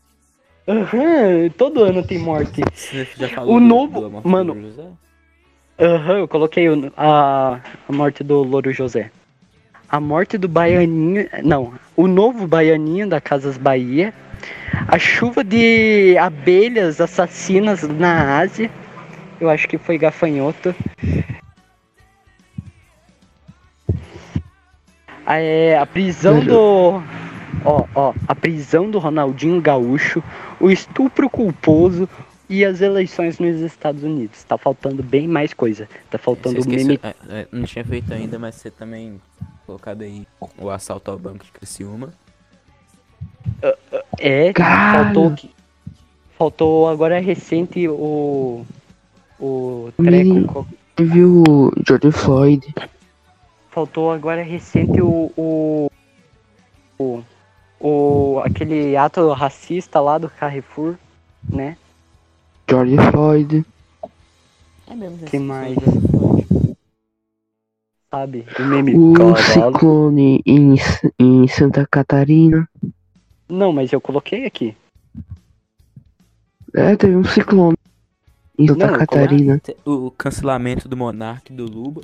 Aham, 0.69 1.49
todo 1.57 1.83
ano 1.83 2.03
tem 2.07 2.19
morte. 2.19 2.61
Você 2.75 3.07
já 3.17 3.29
falou 3.31 3.57
O 3.57 3.61
do- 3.61 3.65
novo- 3.67 4.01
do 4.21 4.29
mano, 4.29 4.55
Aham, 5.79 6.19
eu 6.19 6.29
coloquei 6.29 6.67
a, 6.97 7.61
a 7.89 7.93
morte 7.93 8.23
do 8.23 8.43
Louro 8.45 8.73
José. 8.73 9.11
A 9.89 9.99
morte 9.99 10.39
do 10.39 10.49
Baianinho. 10.49 11.29
Não, 11.43 11.75
o 11.97 12.07
novo 12.07 12.47
Baianinho 12.47 13.09
da 13.09 13.21
Casas 13.21 13.59
Bahia. 13.59 14.15
A 14.87 14.99
chuva 14.99 15.43
de 15.43 16.17
abelhas 16.19 17.01
assassinas 17.01 17.83
na 17.83 18.39
Ásia. 18.39 18.71
Eu 19.41 19.51
acho 19.51 19.67
que 19.67 19.77
foi 19.77 19.99
gafanhoto. 19.99 20.75
A, 25.27 25.37
é, 25.37 25.77
a 25.77 25.87
prisão 25.87 26.39
do. 26.39 27.03
Ó, 27.65 27.85
ó, 27.95 28.15
a 28.29 28.35
prisão 28.35 28.91
do 28.91 28.99
Ronaldinho 28.99 29.61
Gaúcho, 29.61 30.23
o 30.61 30.71
estupro 30.71 31.31
culposo 31.31 32.09
e 32.49 32.65
as 32.65 32.81
eleições 32.81 33.39
nos 33.39 33.61
Estados 33.61 34.03
Unidos. 34.03 34.43
Tá 34.45 34.57
faltando 34.59 35.03
bem 35.03 35.27
mais 35.29 35.53
coisa. 35.55 35.87
Tá 36.11 36.19
Você 36.19 36.19
faltando 36.19 36.57
o 36.57 36.61
esqueceu, 36.61 36.87
meme. 36.87 37.01
é, 37.03 37.15
é, 37.29 37.49
não 37.51 37.65
tinha 37.65 37.85
feito 37.85 38.13
ainda, 38.13 38.39
mas 38.39 38.55
você 38.57 38.71
também 38.71 39.21
colocado 39.67 40.03
aí 40.03 40.27
o 40.59 40.69
assalto 40.71 41.11
ao 41.11 41.19
banco 41.19 41.45
de 41.45 41.51
Criciúma. 41.53 42.13
É, 44.19 44.53
Cara. 44.53 45.05
faltou 45.05 45.31
que. 45.35 45.51
Faltou 46.39 46.89
agora 46.89 47.21
recente 47.21 47.89
o. 47.89 48.65
O 49.41 49.93
treco. 49.97 50.45
co- 50.53 50.67
Viu 50.99 51.43
o 51.47 51.73
George 51.87 52.13
Floyd? 52.13 52.75
Faltou 53.71 54.11
agora 54.13 54.43
recente 54.43 55.01
o. 55.01 55.31
O. 55.37 55.91
O. 56.99 57.23
o- 57.81 58.41
aquele 58.45 58.97
ato 58.97 59.33
racista 59.33 60.01
lá 60.01 60.19
do 60.19 60.29
Carrefour, 60.29 60.97
né? 61.49 61.77
George 62.69 62.97
Floyd. 63.11 63.65
É 64.87 64.95
mesmo, 64.95 65.19
Que 65.27 65.39
mais? 65.39 65.77
Sabe? 68.11 68.47
O 68.59 68.63
meme. 68.63 68.97
O 68.97 69.37
ciclone 69.37 70.43
em, 70.47 70.75
em 71.19 71.49
Santa 71.49 71.87
Catarina. 71.91 72.69
Não, 73.49 73.73
mas 73.73 73.93
eu 73.93 74.01
coloquei 74.01 74.47
aqui. 74.47 74.77
É, 76.73 76.97
teve 76.97 77.17
um 77.17 77.25
ciclone 77.25 77.77
em 78.59 78.67
Santa 78.67 78.87
Não, 78.87 78.99
Catarina. 78.99 79.61
O 79.85 80.11
cancelamento 80.11 80.89
do 80.89 80.97
Monark 80.97 81.53
do 81.53 81.65
Luba. 81.67 82.03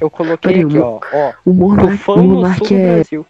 Eu 0.00 0.10
coloquei 0.10 0.52
Peraí, 0.52 0.64
aqui, 0.64 0.78
o 0.78 0.84
ó. 0.84 1.00
Ó. 1.12 1.32
O 1.44 1.52
Monark, 1.52 2.10
o 2.10 2.22
Monark 2.22 2.74
é. 2.74 2.94
Brasil. 2.94 3.26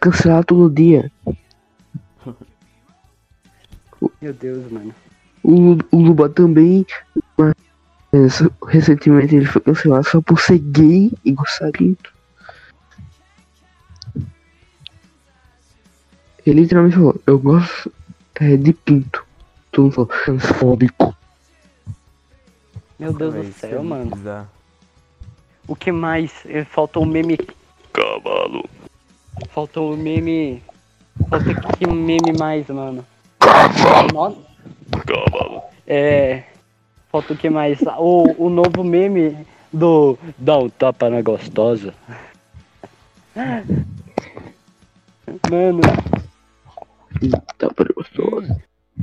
cancelar 0.00 0.44
todo 0.44 0.72
dia. 0.72 1.10
Meu 4.20 4.32
Deus, 4.32 4.70
mano. 4.70 4.94
O, 5.42 5.78
o 5.90 6.00
Luba 6.00 6.28
também. 6.28 6.86
Mas 7.36 8.42
recentemente 8.68 9.34
ele 9.36 9.46
foi 9.46 9.62
cancelado 9.62 10.06
só 10.06 10.20
por 10.20 10.38
ser 10.40 10.58
gay 10.58 11.10
e 11.24 11.32
gostar 11.32 11.70
de 11.70 11.78
pinto. 11.78 12.12
Ele 16.44 16.60
literalmente 16.62 16.96
falou, 16.96 17.20
eu 17.26 17.38
gosto 17.38 17.92
é, 18.40 18.56
de 18.56 18.72
pinto. 18.72 19.24
Todo 19.70 19.84
mundo 19.84 19.94
falou, 19.94 20.10
transfóbico. 20.24 21.16
Meu 22.98 23.12
Deus 23.12 23.34
do 23.34 23.40
é 23.40 23.44
céu, 23.52 23.82
muito 23.82 23.88
mano. 23.88 24.16
bizarro. 24.16 24.48
O 25.66 25.76
que 25.76 25.92
mais? 25.92 26.32
Eh, 26.46 26.64
Faltou 26.64 27.04
o 27.04 27.06
meme. 27.06 27.38
Cavalo. 27.92 28.68
Faltou 29.50 29.94
o 29.94 29.96
meme. 29.96 30.62
Faltou 31.30 31.54
que 31.54 31.86
meme 31.86 32.32
mais, 32.38 32.66
mano? 32.68 33.06
Cavalo. 33.38 34.44
Cavalo. 35.12 35.62
É. 35.86 36.44
Faltou 37.10 37.36
o 37.36 37.38
que 37.38 37.50
mais? 37.50 37.78
O, 37.98 38.46
o 38.46 38.48
novo 38.48 38.82
meme 38.82 39.46
do. 39.72 40.18
Dá 40.38 40.58
um 40.58 40.70
tapa 40.70 41.10
na 41.10 41.20
gostosa. 41.20 41.94
Mano, 45.50 45.80
Tá 47.58 47.72
para 47.72 47.92
gostoso. 47.94 48.48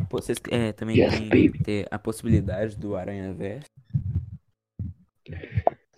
Pô, 0.10 0.22
vocês 0.22 0.38
é, 0.50 0.72
também 0.74 0.98
Yes, 0.98 1.30
tem 1.30 1.52
ter 1.52 1.88
a 1.89 1.98
possibilidade 1.98 2.76
do 2.76 2.95
Aranha 2.95 3.34
Verso. 3.34 3.69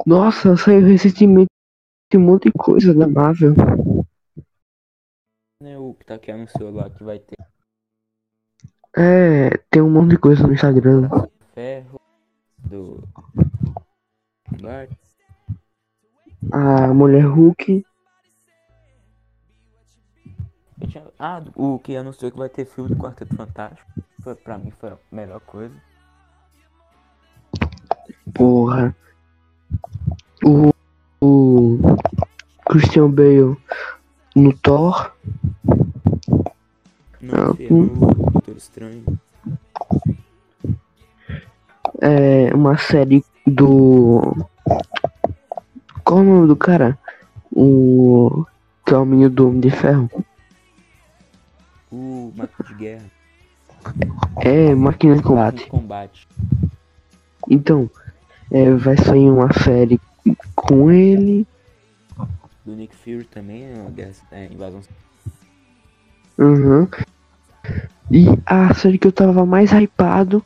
Nossa, 0.06 0.56
saiu 0.58 0.86
recentemente 0.86 1.50
um 2.14 2.20
monte 2.20 2.46
de 2.46 2.52
coisa 2.52 2.94
da 2.94 3.08
Marvel. 3.08 3.54
Né, 5.62 5.78
o 5.78 5.94
que 5.94 6.06
tá 6.06 6.16
aqui 6.16 6.32
anunciou 6.32 6.72
lá 6.72 6.90
que 6.90 7.04
vai 7.04 7.20
ter 7.20 7.38
É, 8.96 9.58
tem 9.70 9.82
um 9.82 9.90
monte 9.90 10.12
de 10.12 10.18
coisa 10.18 10.46
no 10.46 10.54
Instagram. 10.54 11.10
ferro 11.54 12.00
do. 12.60 13.04
Bart. 14.62 14.90
A 16.52 16.94
mulher 16.94 17.24
Hulk. 17.26 17.86
Tinha- 20.90 21.08
Ah, 21.20 21.42
o 21.56 21.80
que 21.80 21.96
anunciou 21.96 22.32
que 22.32 22.38
vai 22.38 22.50
ter 22.50 22.66
filme 22.66 22.90
do 22.90 22.96
Quarteto 22.98 23.36
Fantástico. 23.36 23.88
Foi, 24.22 24.36
pra 24.36 24.58
mim 24.58 24.72
foi 24.72 24.90
a 24.90 24.98
melhor 25.12 25.40
coisa. 25.42 25.76
Porra. 28.34 28.96
O, 30.44 30.72
o 31.22 31.78
Christian 32.68 33.12
Bale 33.12 33.56
no 34.36 34.58
Thor. 34.58 35.14
Não, 37.22 37.52
Ah, 37.52 37.54
no 37.70 38.31
Doutor 38.52 38.58
Estranho. 38.58 39.20
É 42.02 42.54
uma 42.54 42.78
série 42.78 43.24
do. 43.48 44.46
Qual 46.04 46.20
é 46.20 46.22
o 46.22 46.26
nome 46.26 46.48
do 46.48 46.56
cara? 46.56 46.98
O. 47.52 48.46
Que 48.86 48.94
é 48.94 48.98
o 48.98 49.06
menino 49.06 49.30
do 49.30 49.48
Homem 49.48 49.62
de 49.62 49.72
Ferro. 49.72 50.10
O 51.92 52.34
Máquina 52.36 52.68
de 52.68 52.74
Guerra. 52.76 53.12
É 54.42 54.76
Máquina 54.76 55.16
de 55.16 55.24
Combate. 55.24 55.68
Combate. 55.68 56.28
Então, 57.50 57.90
é, 58.52 58.70
vai 58.72 58.98
sair 58.98 59.30
uma 59.30 59.52
série 59.54 60.00
com 60.56 60.92
ele. 60.92 61.48
Do 62.66 62.76
Nick 62.76 62.96
Fury 62.96 63.24
também 63.26 63.72
é 63.72 63.76
uma 63.76 63.92
guerra, 63.92 64.12
é, 64.32 64.46
invasão. 64.46 64.82
Uhum. 66.38 66.88
E 68.12 68.26
a 68.46 68.74
série 68.74 68.98
que 68.98 69.08
eu 69.08 69.12
tava 69.12 69.46
mais 69.46 69.72
hypado 69.72 70.46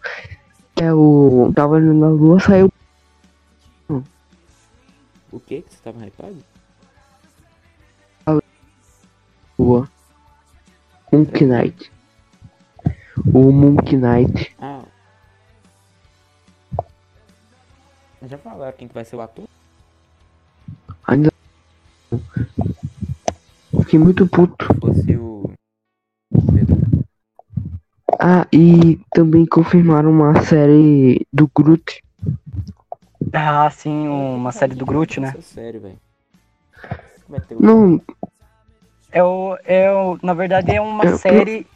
é 0.75 0.93
o 0.93 1.51
Cavaleiro 1.55 1.93
na 1.93 2.09
Lua 2.09 2.39
saiu. 2.39 2.71
O 5.31 5.39
que 5.39 5.61
que 5.61 5.73
você 5.73 5.81
tava 5.83 6.05
hypado? 6.05 6.37
Lua. 9.57 9.89
Moon 11.11 11.25
Knight. 11.25 11.91
O 13.33 13.51
Moon 13.51 13.75
Knight. 13.75 14.55
Ah. 14.59 14.83
Já 18.27 18.37
falaram 18.37 18.75
quem 18.77 18.87
que 18.87 18.93
vai 18.93 19.05
ser 19.05 19.15
o 19.15 19.21
ator? 19.21 19.47
Ainda. 21.07 21.31
Fiquei 23.79 23.99
muito 23.99 24.27
puto. 24.27 24.67
Se 25.03 25.14
Ah, 28.27 28.47
e 28.51 28.99
também 29.13 29.45
confirmaram 29.45 30.09
uma 30.09 30.41
série 30.41 31.27
do 31.31 31.47
Groot. 31.55 32.03
ah, 33.31 33.69
sim, 33.69 34.07
uma 34.07 34.51
série 34.51 34.73
do 34.73 34.83
Groot, 34.83 35.19
né? 35.19 35.31
É 35.37 35.41
sério, 35.41 35.79
velho. 35.81 35.97
O. 37.29 37.63
Não, 37.63 38.01
É 39.11 39.23
o, 39.23 39.57
é 39.63 39.91
o, 39.91 40.17
na 40.23 40.33
verdade 40.33 40.71
é 40.71 40.81
uma 40.81 41.05
Eu- 41.05 41.17
série 41.19 41.67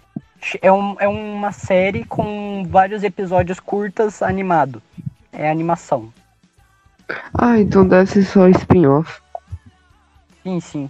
é, 0.61 0.71
um, 0.71 0.95
é 0.99 1.07
uma 1.07 1.51
série 1.51 2.03
com 2.03 2.63
vários 2.67 3.03
episódios 3.03 3.59
curtas 3.59 4.23
animado. 4.23 4.81
É 5.31 5.51
animação. 5.51 6.11
ah, 7.35 7.59
então 7.59 7.87
deve 7.87 8.09
ser 8.09 8.23
só 8.23 8.47
spin-off. 8.49 9.21
Sim, 10.41 10.59
sim. 10.59 10.89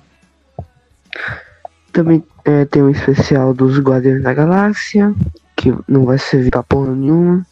Também 1.91 2.24
é, 2.45 2.63
tem 2.65 2.82
um 2.82 2.89
especial 2.89 3.54
dos 3.54 3.78
Guardiões 3.80 4.24
da 4.24 4.34
Galáxia, 4.34 5.13
que 5.60 5.74
não 5.88 6.06
vai 6.06 6.17
servir 6.17 6.52
pra 6.52 6.63
porra 6.63 6.91
nenhuma. 6.95 7.45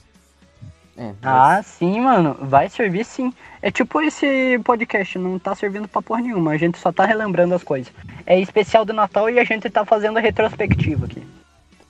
É, 0.97 1.13
Ah, 1.21 1.61
sim, 1.63 1.99
mano. 2.01 2.35
Vai 2.41 2.69
servir 2.69 3.05
sim. 3.05 3.31
É 3.61 3.69
tipo 3.69 4.01
esse 4.01 4.59
podcast, 4.63 5.17
não 5.19 5.37
tá 5.37 5.53
servindo 5.53 5.87
pra 5.87 6.01
porra 6.01 6.21
nenhuma. 6.21 6.51
A 6.51 6.57
gente 6.57 6.77
só 6.79 6.91
tá 6.91 7.05
relembrando 7.05 7.53
as 7.53 7.63
coisas. 7.63 7.91
É 8.25 8.39
especial 8.39 8.83
do 8.85 8.93
Natal 8.93 9.29
e 9.29 9.39
a 9.39 9.43
gente 9.43 9.69
tá 9.69 9.85
fazendo 9.85 10.17
a 10.17 10.21
retrospectiva 10.21 11.05
aqui. 11.05 11.25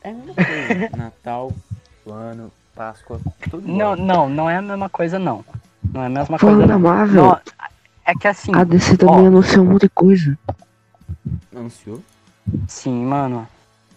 É 0.03 0.09
a 0.09 0.13
mesma 0.13 0.33
coisa. 0.33 0.97
Natal, 0.97 1.51
ano, 2.05 2.51
Páscoa, 2.75 3.19
tudo 3.49 3.67
Não, 3.67 3.93
igual. 3.93 3.97
não, 3.97 4.29
não 4.29 4.49
é 4.49 4.57
a 4.57 4.61
mesma 4.61 4.89
coisa, 4.89 5.17
não. 5.17 5.43
Não 5.93 6.03
é 6.03 6.05
a 6.07 6.09
mesma 6.09 6.37
Falando 6.37 6.55
coisa, 6.57 6.67
da 6.67 6.73
não. 6.73 6.81
Marvel, 6.81 7.23
Não, 7.23 7.39
é 8.05 8.13
que 8.13 8.27
assim. 8.27 8.51
a 8.53 8.63
DC 8.63 8.97
também 8.97 9.23
ó. 9.23 9.27
anunciou 9.27 9.79
de 9.79 9.89
coisa. 9.89 10.37
Anunciou? 11.55 12.01
Sim, 12.67 13.05
mano. 13.05 13.47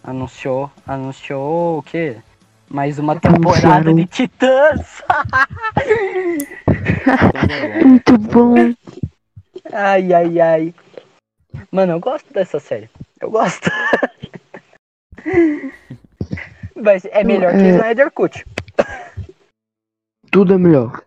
Anunciou. 0.03 0.71
Anunciou 0.87 1.79
o 1.79 1.83
quê? 1.83 2.17
Mais 2.69 2.97
uma 2.97 3.13
Anunciaram. 3.13 3.37
temporada 3.37 3.93
de 3.93 4.05
Titãs. 4.05 5.03
Muito 7.85 8.17
bom. 8.17 8.55
Ai, 9.71 10.13
ai, 10.13 10.39
ai. 10.39 10.73
Mano, 11.71 11.93
eu 11.93 11.99
gosto 11.99 12.33
dessa 12.33 12.59
série. 12.59 12.89
Eu 13.19 13.29
gosto. 13.29 13.69
Mas 16.75 17.05
é 17.05 17.23
melhor 17.23 17.51
que 17.51 17.59
É. 17.59 17.69
Snyder 17.75 18.11
Cut. 18.11 18.43
Tudo 20.31 20.53
é 20.53 20.57
melhor. 20.57 21.03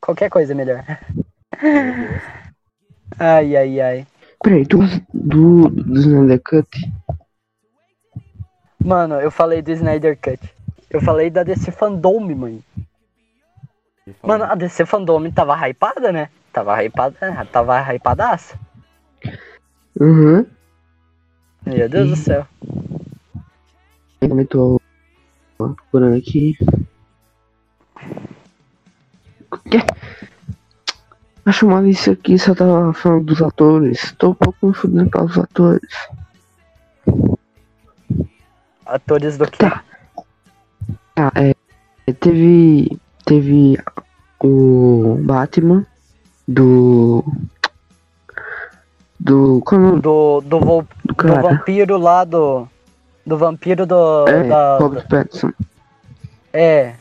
Qualquer 0.00 0.28
coisa 0.28 0.52
é 0.52 0.56
melhor. 0.56 0.84
Ai, 3.18 3.56
ai, 3.56 3.80
ai. 3.80 4.06
Peraí, 4.42 4.66
tu 4.66 4.78
gosta 4.78 5.00
do, 5.14 5.68
do 5.70 5.98
Snyder 6.00 6.40
Cut? 6.44 6.68
Mano, 8.84 9.20
eu 9.20 9.30
falei 9.30 9.62
do 9.62 9.70
Snyder 9.70 10.18
Cut. 10.20 10.40
Eu 10.90 11.00
falei 11.00 11.30
da 11.30 11.42
DC 11.42 11.70
Fandom, 11.70 12.20
mãe. 12.20 12.62
Mano, 14.22 14.44
a 14.44 14.54
DC 14.54 14.84
Fandom 14.84 15.30
tava 15.30 15.56
hypada, 15.56 16.12
né? 16.12 16.28
Tava 16.52 16.82
hypada, 16.84 17.46
tava 17.50 17.80
hypadaça. 17.80 18.58
Uhum. 19.98 20.44
Meu 21.64 21.88
Deus 21.88 22.08
do 22.10 22.16
céu. 22.16 22.46
Eu 24.20 24.46
tô 24.46 24.80
procurando 25.56 26.16
aqui. 26.16 26.56
Que? 29.70 29.78
Acho 31.44 31.66
mal 31.66 31.84
isso 31.86 32.10
aqui, 32.10 32.38
só 32.38 32.54
tava 32.54 32.92
falando 32.92 33.24
dos 33.24 33.42
atores. 33.42 34.12
Tô 34.18 34.30
um 34.30 34.34
pouco 34.34 34.66
me 34.66 34.74
fudendo 34.74 35.10
para 35.10 35.24
os 35.24 35.38
atores. 35.38 35.90
Atores 38.92 39.36
do 39.38 39.46
quê? 39.50 39.58
Tá. 39.58 39.82
Ah, 41.16 41.32
é. 41.34 41.54
Teve. 42.14 42.98
Teve 43.24 43.78
o 44.42 45.16
Batman 45.22 45.86
do. 46.46 47.24
Do. 49.18 49.60
Qual 49.64 49.80
é 49.80 50.00
Do, 50.00 50.40
do, 50.40 50.60
vo- 50.60 50.86
do 51.04 51.14
do 51.14 51.40
vampiro 51.42 51.96
lá 51.98 52.24
do. 52.24 52.68
Do 53.24 53.38
vampiro 53.38 53.86
do. 53.86 54.26
É, 54.28 54.44
da- 54.44 54.78
Pattinson. 55.08 55.52
é. 56.52 56.94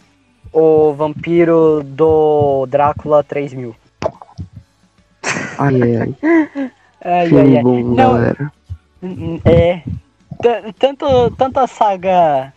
O 0.54 0.94
vampiro 0.94 1.82
do 1.84 2.66
Drácula 2.68 3.24
3000. 3.24 3.74
Ai, 5.58 5.82
ai, 5.82 5.96
ai. 5.96 6.16
Ai, 7.04 7.56
ai. 7.56 7.64
bom, 7.64 7.82
Não, 7.82 7.96
galera. 7.96 8.52
É. 9.46 9.82
Tanto, 10.78 11.32
tanto 11.32 11.60
a 11.60 11.68
saga. 11.68 12.54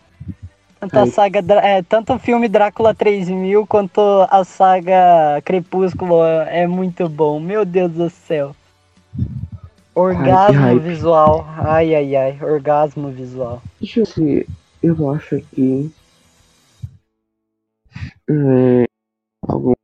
Tanto 0.79 0.99
a 0.99 1.07
saga. 1.07 1.39
É, 1.63 1.81
tanto 1.83 2.13
o 2.13 2.19
filme 2.19 2.47
Drácula 2.47 2.93
3000 2.93 3.65
quanto 3.67 4.01
a 4.29 4.43
saga 4.43 5.41
Crepúsculo 5.43 6.23
é 6.23 6.67
muito 6.67 7.09
bom. 7.09 7.39
Meu 7.39 7.65
Deus 7.65 7.91
do 7.91 8.09
céu. 8.09 8.55
Orgasmo 9.93 10.79
visual. 10.79 11.45
Ai, 11.57 11.95
ai, 11.95 12.15
ai. 12.15 12.39
Orgasmo 12.41 13.09
visual. 13.09 13.61
Deixa 13.79 14.01
eu 14.01 14.05
ver. 14.05 14.47
Eu 14.83 15.11
acho 15.11 15.41
que. 15.53 15.91
É, 18.29 18.85
algumas. 19.47 19.75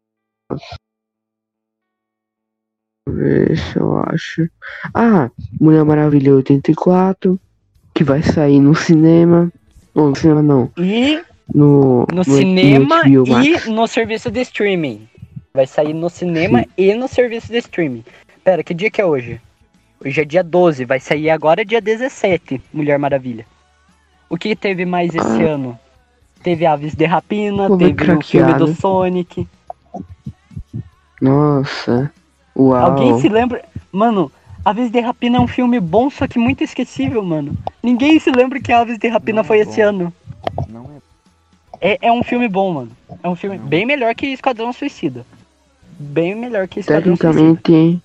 Ver 3.07 3.57
se 3.57 3.77
eu 3.77 3.97
acho. 3.99 4.49
Ah, 4.93 5.31
Mulher 5.59 5.85
Maravilha 5.85 6.35
84. 6.35 7.39
Que 8.01 8.05
vai 8.05 8.23
sair 8.23 8.59
no 8.59 8.73
cinema. 8.73 9.51
Não, 9.93 10.09
no 10.09 10.15
cinema 10.15 10.41
não. 10.41 10.71
E 10.75 11.21
No, 11.53 12.07
no 12.11 12.23
cinema 12.23 13.03
HBO 13.03 13.27
Max. 13.29 13.67
e 13.67 13.69
no 13.69 13.85
serviço 13.85 14.31
de 14.31 14.41
streaming. 14.41 15.07
Vai 15.53 15.67
sair 15.67 15.93
no 15.93 16.09
cinema 16.09 16.65
e 16.75 16.95
no 16.95 17.07
serviço 17.07 17.51
de 17.51 17.59
streaming. 17.59 18.03
Pera, 18.43 18.63
que 18.63 18.73
dia 18.73 18.89
que 18.89 18.99
é 18.99 19.05
hoje? 19.05 19.39
Hoje 20.03 20.19
é 20.19 20.25
dia 20.25 20.43
12, 20.43 20.83
vai 20.83 20.99
sair 20.99 21.29
agora 21.29 21.63
dia 21.63 21.79
17, 21.79 22.59
Mulher 22.73 22.97
Maravilha. 22.97 23.45
O 24.27 24.35
que 24.35 24.55
teve 24.55 24.83
mais 24.83 25.13
esse 25.13 25.43
Ah. 25.43 25.49
ano? 25.53 25.77
Teve 26.41 26.65
Aves 26.65 26.95
de 26.95 27.05
Rapina, 27.05 27.67
Vou 27.67 27.77
teve 27.77 28.11
o 28.13 28.21
filme 28.23 28.53
do. 28.55 28.73
Sonic. 28.73 29.47
Nossa. 31.21 32.11
Uau. 32.57 32.83
Alguém 32.83 33.19
se 33.19 33.29
lembra? 33.29 33.63
Mano, 33.91 34.31
Aves 34.63 34.91
de 34.91 34.99
Rapina 34.99 35.37
é 35.37 35.41
um 35.41 35.47
filme 35.47 35.79
bom, 35.79 36.09
só 36.09 36.27
que 36.27 36.37
muito 36.37 36.63
esquecível, 36.63 37.23
mano. 37.23 37.57
Ninguém 37.81 38.19
se 38.19 38.31
lembra 38.31 38.59
que 38.59 38.71
Aves 38.71 38.97
de 38.97 39.07
Rapina 39.07 39.37
Não 39.37 39.43
foi 39.43 39.59
é 39.59 39.61
esse 39.61 39.81
ano. 39.81 40.13
Não 40.69 40.85
é. 41.81 41.93
É, 41.93 42.07
é 42.07 42.11
um 42.11 42.23
filme 42.23 42.47
bom, 42.47 42.71
mano. 42.73 42.91
É 43.23 43.27
um 43.27 43.35
filme 43.35 43.57
Não. 43.57 43.65
bem 43.65 43.85
melhor 43.85 44.13
que 44.13 44.27
Esquadrão 44.27 44.71
Suicida. 44.71 45.25
Bem 45.97 46.35
melhor 46.35 46.67
que 46.67 46.79
Esquadrão 46.81 47.15
Suicida. 47.15 47.33
Tecnicamente. 47.33 48.01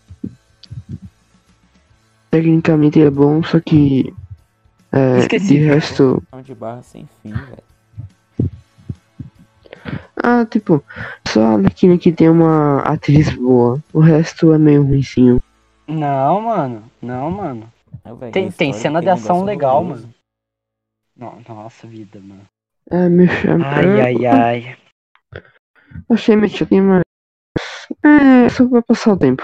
Tecnicamente 2.30 3.02
é 3.02 3.10
bom, 3.10 3.42
só 3.42 3.60
que. 3.60 4.12
É, 4.92 5.14
de 5.14 5.20
Esquecível. 5.20 5.74
resto. 5.74 6.22
É 6.32 6.36
um 6.36 6.42
de 6.42 6.54
barra 6.54 6.82
sem 6.82 7.06
fim, 7.22 7.32
velho. 7.32 8.50
Ah, 10.16 10.46
tipo, 10.50 10.82
só 11.28 11.42
a 11.42 11.52
Arlequina 11.52 11.98
que 11.98 12.10
tem 12.10 12.30
uma 12.30 12.80
atriz 12.80 13.30
boa. 13.34 13.82
O 13.92 14.00
resto 14.00 14.52
é 14.52 14.58
meio 14.58 14.82
ruimzinho. 14.82 15.40
Não, 15.88 16.40
mano. 16.40 16.90
Não, 17.00 17.30
mano. 17.30 17.72
É, 18.04 18.12
velho, 18.14 18.32
Tem- 18.32 18.50
tem 18.50 18.72
cena 18.72 19.00
de 19.00 19.08
ação 19.08 19.44
legal, 19.44 19.78
horroroso. 19.82 20.08
No- 21.16 21.40
Nossa 21.48 21.86
vida, 21.86 22.20
mano. 22.20 22.42
É, 22.90 23.08
meio 23.08 23.28
chato. 23.28 23.62
Ai, 23.64 24.00
ai, 24.00 24.26
ai. 24.26 24.78
Achei 26.10 26.36
meio 26.36 26.50
chato, 26.50 26.74
mas. 26.74 27.02
É, 28.04 28.48
só 28.48 28.66
pra 28.68 28.82
passar 28.82 29.12
o 29.12 29.18
tempo. 29.18 29.42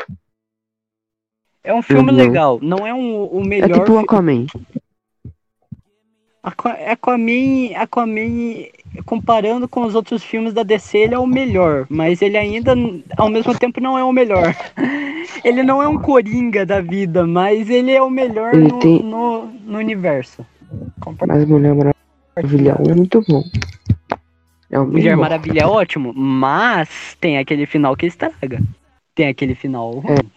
É 1.65 1.73
um 1.73 1.83
filme 1.83 2.11
legal. 2.11 2.59
Não 2.61 2.85
é 2.87 2.93
um, 2.93 3.25
o 3.37 3.41
É 3.41 3.47
melhor. 3.47 3.79
tipo 3.81 3.93
o 3.93 4.01
fi- 4.01 4.07
Aquaman. 6.43 6.75
Aqua- 6.75 6.93
Aquaman, 6.93 7.77
Aquaman, 7.77 8.67
comparando 9.07 9.69
com 9.69 9.83
os 9.85 9.95
outros 9.95 10.23
filmes 10.25 10.53
da 10.53 10.63
DC, 10.63 10.99
ele 10.99 11.15
é 11.15 11.19
o 11.19 11.27
melhor. 11.27 11.87
Mas 11.89 12.21
ele 12.21 12.37
ainda, 12.37 12.75
ao 13.17 13.29
mesmo 13.29 13.57
tempo, 13.59 13.81
não 13.81 13.97
é 13.99 14.05
o 14.05 14.13
melhor. 14.13 14.55
Ele 15.45 15.63
não 15.63 15.83
é 15.83 15.89
um 15.89 15.99
Coringa 15.99 16.65
da 16.67 16.81
vida, 16.81 17.27
mas 17.27 17.69
ele 17.71 17.91
é 17.91 18.01
o 18.03 18.11
melhor 18.11 18.55
no, 18.55 18.79
tem- 18.79 19.03
no, 19.03 19.47
no 19.47 19.79
universo. 19.79 20.45
Mas 21.27 21.45
Mulher 21.47 21.75
Maravilha 21.75 22.77
1 22.79 22.91
é 22.91 22.95
muito 22.95 23.25
bom. 23.27 23.43
É 24.71 24.79
o 24.79 24.87
Mulher. 24.87 25.17
Maravilha 25.17 25.63
é 25.63 25.67
ótimo, 25.67 26.13
mas 26.15 27.17
tem 27.21 27.39
aquele 27.39 27.67
final 27.67 27.97
que 27.97 28.07
estraga. 28.07 28.61
Tem 29.15 29.29
aquele 29.29 29.55
final 29.55 29.91
ruim. 29.93 30.31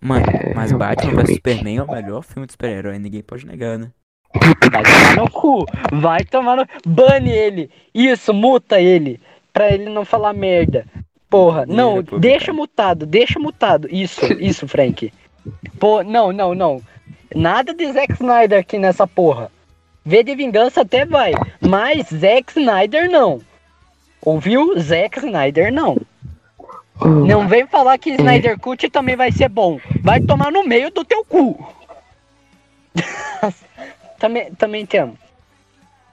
Mano, 0.00 0.24
É, 0.26 0.54
mas 0.54 0.72
Batman 0.72 1.22
vs. 1.22 1.34
Superman 1.34 1.76
é 1.78 1.82
o 1.82 1.90
melhor 1.90 2.22
filme 2.22 2.46
de 2.46 2.52
super-herói, 2.52 2.98
ninguém 2.98 3.22
pode 3.22 3.46
negar, 3.46 3.78
né? 3.78 3.90
Vai 4.70 4.82
tomar 4.82 5.16
no 5.16 5.30
cu. 5.30 5.66
Vai 5.92 6.24
tomar 6.24 6.56
no. 6.56 6.66
Bane 6.86 7.30
ele. 7.30 7.70
Isso, 7.94 8.32
muta 8.32 8.80
ele. 8.80 9.20
Pra 9.52 9.70
ele 9.72 9.88
não 9.88 10.04
falar 10.04 10.32
merda. 10.32 10.84
Porra, 11.28 11.66
não, 11.66 12.02
deixa 12.02 12.52
mutado, 12.52 13.04
deixa 13.04 13.38
mutado. 13.38 13.88
Isso, 13.90 14.24
isso, 14.40 14.68
Frank. 14.68 15.12
Pô, 15.78 16.02
não, 16.02 16.32
não, 16.32 16.54
não. 16.54 16.82
Nada 17.34 17.74
de 17.74 17.92
Zack 17.92 18.12
Snyder 18.12 18.60
aqui 18.60 18.78
nessa 18.78 19.06
porra. 19.06 19.50
V 20.04 20.22
de 20.22 20.34
vingança 20.36 20.82
até 20.82 21.04
vai. 21.04 21.32
Mas 21.60 22.06
Zack 22.08 22.58
Snyder 22.58 23.10
não. 23.10 23.40
Ouviu? 24.22 24.78
Zack 24.78 25.18
Snyder 25.18 25.72
não. 25.72 25.98
Oh, 27.00 27.08
Não 27.08 27.46
vem 27.46 27.66
falar 27.66 27.98
que 27.98 28.10
Snyder 28.10 28.58
Cut 28.58 28.88
também 28.88 29.16
vai 29.16 29.30
ser 29.30 29.48
bom. 29.48 29.78
Vai 30.00 30.20
tomar 30.20 30.50
no 30.50 30.64
meio 30.64 30.90
do 30.90 31.04
teu 31.04 31.24
cu. 31.24 31.58
também, 34.26 34.54
também 34.54 34.84
te 34.84 34.96
amo. 34.96 35.16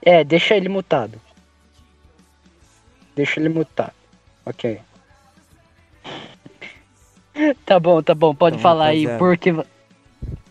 É, 0.02 0.22
deixa 0.22 0.54
ele 0.56 0.68
mutado. 0.68 1.20
Deixa 3.16 3.40
ele 3.40 3.48
mutado. 3.48 3.92
Ok. 4.46 4.80
Tá 7.66 7.80
bom, 7.80 8.00
tá 8.00 8.14
bom. 8.14 8.32
Pode 8.32 8.54
Então, 8.56 8.62
falar 8.62 8.86
aí. 8.90 9.06
rapaziada. 9.06 9.18
Por 9.18 9.36
que, 9.36 9.50
vo- 9.50 9.66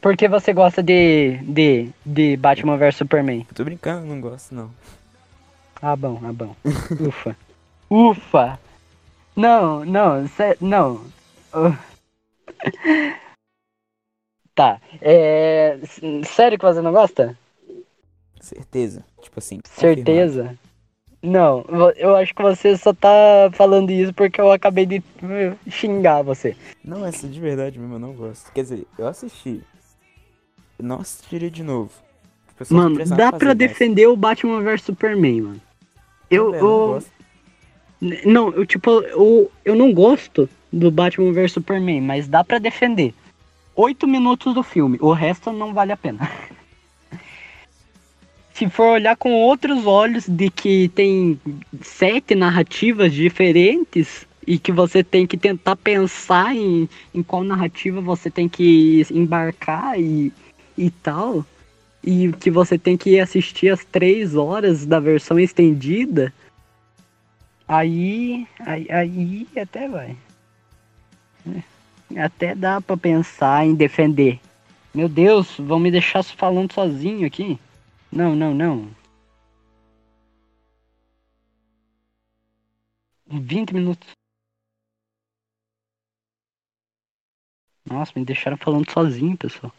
por 0.01 0.17
que 0.17 0.27
você 0.27 0.51
gosta 0.51 0.83
de, 0.83 1.37
de, 1.43 1.89
de 2.05 2.35
Batman 2.35 2.75
vs 2.77 2.97
Superman? 2.97 3.45
Eu 3.49 3.55
tô 3.55 3.63
brincando, 3.63 4.05
não 4.05 4.19
gosto 4.19 4.53
não. 4.53 4.69
Ah, 5.81 5.95
bom, 5.95 6.19
ah, 6.25 6.33
bom. 6.33 6.53
Ufa. 7.07 7.37
Ufa. 7.89 8.59
Não, 9.33 9.85
não, 9.85 10.27
sé- 10.27 10.57
não. 10.59 11.05
Uh. 11.53 11.77
Tá, 14.55 14.79
é... 15.01 15.79
Sério 16.27 16.59
que 16.59 16.65
você 16.65 16.79
não 16.81 16.91
gosta? 16.91 17.35
Certeza. 18.43 19.05
Tipo 19.21 19.39
assim. 19.39 19.59
confirmado. 19.61 19.95
Certeza? 19.95 20.59
Não, 21.21 21.63
eu 21.95 22.15
acho 22.17 22.35
que 22.35 22.41
você 22.41 22.75
só 22.75 22.93
tá 22.93 23.49
falando 23.53 23.89
isso 23.91 24.13
porque 24.13 24.41
eu 24.41 24.51
acabei 24.51 24.85
de 24.85 25.01
xingar 25.69 26.21
você. 26.21 26.53
Não, 26.83 27.05
essa 27.05 27.25
de 27.29 27.39
verdade 27.39 27.79
mesmo, 27.79 27.95
eu 27.95 27.99
não 27.99 28.11
gosto. 28.13 28.51
Quer 28.51 28.63
dizer, 28.63 28.85
eu 28.97 29.07
assisti. 29.07 29.61
Eu 30.77 30.85
não 30.85 30.99
assistiria 30.99 31.49
de 31.49 31.63
novo. 31.63 31.91
Tipo, 32.57 32.73
Mano, 32.73 33.03
dá 33.05 33.31
pra 33.31 33.49
mas- 33.49 33.57
defender 33.57 34.07
o 34.07 34.17
Batman 34.17 34.61
vs 34.61 34.81
Superman, 34.83 35.41
mano. 35.41 35.61
Eu, 36.29 36.45
Não, 36.45 36.51
não 36.51 36.57
eu, 36.59 36.87
gosto. 36.95 37.11
N- 38.01 38.21
Não, 38.25 38.49
eu 38.51 38.65
tipo, 38.65 38.89
eu, 38.89 39.49
eu 39.63 39.75
não 39.75 39.93
gosto 39.93 40.49
do 40.73 40.91
Batman 40.91 41.31
vs 41.31 41.53
Superman, 41.53 42.01
mas 42.01 42.27
dá 42.27 42.43
pra 42.43 42.59
defender. 42.59 43.13
Oito 43.77 44.05
minutos 44.07 44.53
do 44.53 44.61
filme, 44.61 44.97
o 45.01 45.13
resto 45.13 45.53
não 45.53 45.73
vale 45.73 45.93
a 45.93 45.97
pena. 45.97 46.19
Se 48.53 48.69
for 48.69 48.87
olhar 48.87 49.15
com 49.15 49.33
outros 49.33 49.85
olhos 49.85 50.27
de 50.27 50.49
que 50.49 50.87
tem 50.89 51.39
sete 51.81 52.35
narrativas 52.35 53.11
diferentes 53.11 54.27
e 54.45 54.59
que 54.59 54.71
você 54.71 55.03
tem 55.03 55.25
que 55.25 55.37
tentar 55.37 55.75
pensar 55.75 56.55
em, 56.55 56.87
em 57.13 57.23
qual 57.23 57.43
narrativa 57.43 57.99
você 57.99 58.29
tem 58.29 58.47
que 58.47 59.05
embarcar 59.09 59.99
e, 59.99 60.31
e 60.77 60.91
tal, 60.91 61.43
e 62.03 62.31
que 62.33 62.51
você 62.51 62.77
tem 62.77 62.95
que 62.95 63.19
assistir 63.19 63.69
as 63.69 63.83
três 63.83 64.35
horas 64.35 64.85
da 64.85 64.99
versão 64.99 65.39
estendida, 65.39 66.31
Aí, 67.67 68.45
aí, 68.59 68.87
aí 68.91 69.47
até 69.57 69.87
vai. 69.87 70.15
Até 72.15 72.53
dá 72.53 72.81
pra 72.81 72.97
pensar 72.97 73.65
em 73.65 73.73
defender. 73.73 74.39
Meu 74.93 75.09
Deus, 75.09 75.55
vão 75.57 75.79
me 75.79 75.89
deixar 75.89 76.23
falando 76.23 76.73
sozinho 76.73 77.25
aqui? 77.25 77.57
Não, 78.15 78.35
não, 78.35 78.53
não. 78.53 78.95
20 83.25 83.73
minutos. 83.73 84.11
Nossa, 87.83 88.11
me 88.15 88.23
deixaram 88.23 88.55
falando 88.55 88.89
sozinho, 88.91 89.35
pessoal. 89.35 89.73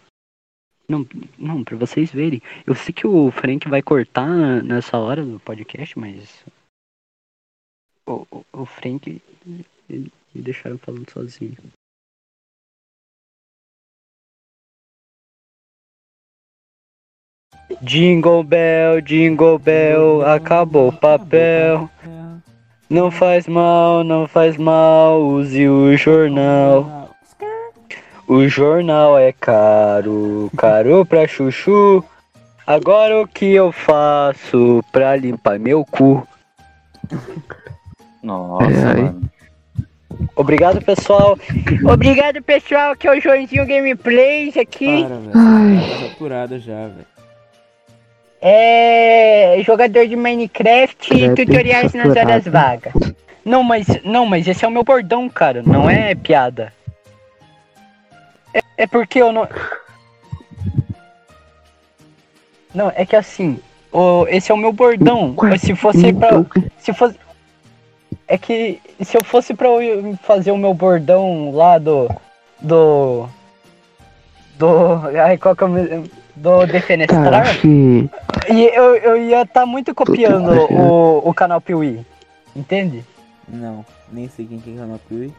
Não, 0.89 1.07
não, 1.39 1.63
pra 1.63 1.77
vocês 1.77 2.11
verem. 2.11 2.43
Eu 2.67 2.75
sei 2.75 2.93
que 2.93 3.07
o 3.07 3.31
Frank 3.31 3.69
vai 3.69 3.81
cortar 3.81 4.63
nessa 4.65 4.99
hora 4.99 5.25
do 5.25 5.39
podcast, 5.39 5.97
mas 5.97 6.45
o, 8.05 8.27
o, 8.31 8.45
o 8.53 8.67
Frank 8.67 9.23
me 9.47 10.11
deixaram 10.35 10.77
falando 10.79 11.09
sozinho. 11.09 11.57
Jingle 17.83 18.43
Bell, 18.43 19.01
Jingle 19.01 19.59
Bell, 19.59 20.27
acabou 20.27 20.89
o 20.89 20.93
papel. 20.93 21.89
Não 22.89 23.11
faz 23.11 23.47
mal, 23.47 24.05
não 24.05 24.27
faz 24.29 24.57
mal, 24.57 25.21
use 25.23 25.69
o 25.69 25.97
jornal. 25.97 27.11
O 28.27 28.47
jornal 28.49 29.19
é 29.19 29.33
caro, 29.33 30.51
caro 30.57 31.05
pra 31.05 31.27
chuchu. 31.27 32.03
Agora 32.67 33.21
o 33.21 33.29
que 33.29 33.53
eu 33.53 33.71
faço 33.73 34.83
pra 34.91 35.15
limpar 35.17 35.59
meu 35.59 35.85
cu? 35.85 36.27
Nossa, 38.23 38.65
É, 38.67 38.95
mano. 39.03 39.31
Obrigado, 40.37 40.81
pessoal. 40.83 41.39
Obrigado, 41.85 42.43
pessoal, 42.43 42.97
que 42.97 43.07
é 43.07 43.13
o 43.17 43.21
Joãozinho 43.21 43.67
Gameplays 43.67 44.57
aqui. 44.57 45.03
Para, 45.03 45.17
velho. 45.17 45.33
Tá 45.33 46.09
saturado 46.09 46.59
já, 46.59 46.89
velho. 46.89 47.14
É 48.47 49.59
jogador 49.65 50.07
de 50.07 50.15
Minecraft 50.17 51.15
e 51.15 51.25
É, 51.25 51.35
tutoriais 51.35 51.95
nas 51.95 52.11
horas 52.11 52.45
saturado. 52.45 52.51
vagas. 52.51 53.15
Não, 53.43 53.63
mas 53.63 53.87
não, 54.05 54.27
mas 54.27 54.47
esse 54.47 54.65
é 54.65 54.69
o 54.69 54.71
meu 54.71 54.85
bordão, 54.85 55.31
cara. 55.31 55.63
Não 55.65 55.89
é 55.89 56.15
piada. 56.15 56.71
É, 58.53 58.61
é 58.79 58.87
porque 58.87 59.21
eu 59.23 59.33
não. 59.33 59.49
Não, 62.75 62.93
é 62.95 63.07
que 63.07 63.17
assim, 63.17 63.59
o, 63.91 64.27
esse 64.29 64.51
é 64.53 64.55
o 64.55 64.59
meu 64.59 64.73
bordão. 64.73 65.35
Ué, 65.39 65.57
Se 65.57 65.75
fosse 65.75 66.13
pra. 66.13 66.29
Então, 66.29 66.47
Se 66.79 66.93
fosse. 66.93 67.17
É 68.29 68.37
que 68.37 68.81
se 69.03 69.17
eu 69.17 69.25
fosse 69.25 69.55
pra 69.55 69.69
eu 69.69 70.17
fazer 70.23 70.51
o 70.51 70.59
meu 70.59 70.75
bordão 70.75 71.51
lá 71.51 71.79
do. 71.79 72.11
Do. 72.61 73.27
Do. 74.59 75.01
Ai, 75.23 75.39
qual 75.39 75.57
que 75.57 75.63
é 75.63 75.67
o 75.67 75.71
meu. 75.71 76.05
Do 76.37 76.67
Defenestrar. 76.67 77.47
E 78.53 78.65
eu, 78.75 78.97
eu 78.97 79.17
ia 79.17 79.43
estar 79.43 79.65
muito 79.67 79.95
copiando 79.95 80.51
o, 80.73 81.29
o 81.29 81.35
canal 81.35 81.61
Piuí. 81.61 82.05
Entende? 82.55 83.05
Não, 83.49 83.85
nem 84.13 84.29
sei 84.29 84.47
quem 84.47 84.59
que 84.61 84.77
é 84.79 84.83
o 84.83 84.99
Piuí. 85.09 85.33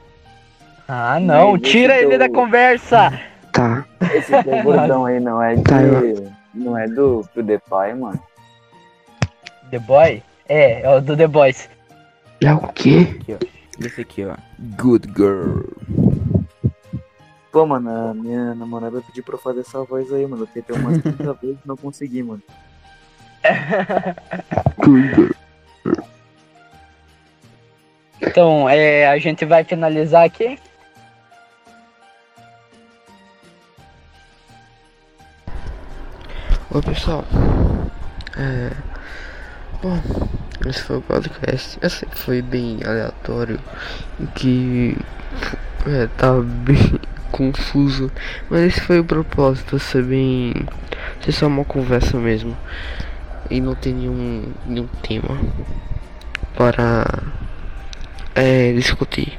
Ah, 0.88 1.20
não. 1.20 1.58
Tira 1.58 1.98
ele 1.98 2.10
teu- 2.10 2.20
da 2.20 2.30
conversa. 2.30 3.12
Tá. 3.52 3.86
Esse 4.14 4.32
bordão 4.64 5.06
aí 5.06 5.20
não 5.20 5.42
é 5.42 5.56
Tá, 5.62 5.82
de. 5.82 6.30
Não 6.54 6.78
é 6.78 6.88
do, 6.88 7.28
do 7.34 7.44
The 7.44 7.58
Pai, 7.70 7.94
mano. 7.94 8.20
The 9.72 9.80
Boy? 9.80 10.22
É, 10.48 10.82
é 10.82 10.90
o 10.96 11.02
do 11.02 11.18
The 11.18 11.28
Boys. 11.28 11.70
É 12.42 12.54
o 12.54 12.60
quê? 12.70 13.20
Esse 13.80 14.02
aqui, 14.02 14.26
ó. 14.26 14.36
Good 14.82 15.10
Girl. 15.16 15.62
Pô, 17.52 17.66
mano, 17.66 17.90
a 18.12 18.14
minha 18.14 18.54
namorada 18.54 19.02
pediu 19.02 19.24
pra 19.24 19.36
eu 19.36 19.40
fazer 19.40 19.62
essa 19.62 19.82
voz 19.84 20.12
aí, 20.14 20.26
mano. 20.28 20.44
Eu 20.44 20.48
tentei 20.48 20.76
umas 20.76 21.02
30 21.02 21.34
vezes 21.42 21.58
e 21.64 21.68
não 21.68 21.78
consegui, 21.78 22.22
mano. 22.22 22.42
Então, 28.22 28.68
é, 28.68 29.08
a 29.08 29.18
gente 29.18 29.46
vai 29.46 29.64
finalizar 29.64 30.26
aqui. 30.26 30.60
Oi 36.72 36.82
pessoal, 36.82 37.24
é... 38.38 38.72
Bom, 39.82 39.98
esse 40.68 40.82
foi 40.82 40.98
o 40.98 41.02
podcast, 41.02 41.78
eu 41.82 41.90
sei 41.90 42.10
que 42.10 42.18
foi 42.18 42.42
bem 42.42 42.80
aleatório, 42.84 43.60
que 44.36 44.98
é, 45.88 46.08
tá 46.18 46.34
bem 46.42 47.00
confuso, 47.32 48.12
mas 48.50 48.64
esse 48.64 48.82
foi 48.82 49.00
o 49.00 49.06
propósito, 49.06 49.80
ser 49.80 50.04
bem... 50.04 50.54
ser 51.24 51.32
só 51.32 51.48
uma 51.48 51.64
conversa 51.64 52.18
mesmo, 52.18 52.58
e 53.50 53.62
não 53.62 53.76
ter 53.76 53.94
nenhum, 53.94 54.52
nenhum 54.66 54.88
tema 55.02 55.40
para 56.56 57.06
é, 58.34 58.74
discutir. 58.74 59.38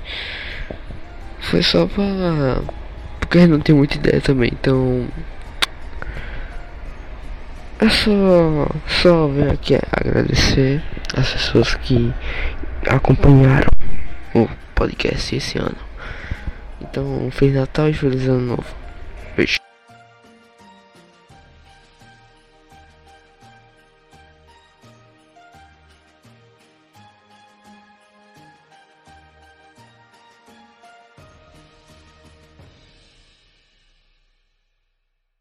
Foi 1.41 1.63
só 1.63 1.87
pra... 1.87 2.63
porque 3.21 3.47
não 3.47 3.61
tenho 3.61 3.79
muita 3.79 3.97
ideia 3.97 4.21
também, 4.21 4.51
então... 4.53 5.07
É 7.79 7.89
só, 7.91 8.69
só 8.87 9.29
venho 9.29 9.53
aqui 9.53 9.79
agradecer 9.93 10.83
as 11.15 11.31
pessoas 11.31 11.75
que 11.75 12.13
acompanharam 12.89 13.69
o 14.35 14.49
podcast 14.75 15.37
esse 15.37 15.59
ano. 15.59 15.77
Então, 16.81 17.29
Feliz 17.31 17.55
Natal 17.55 17.91
e 17.91 17.93
Feliz 17.93 18.27
Ano 18.27 18.41
Novo. 18.41 18.75
Beijo. 19.37 19.66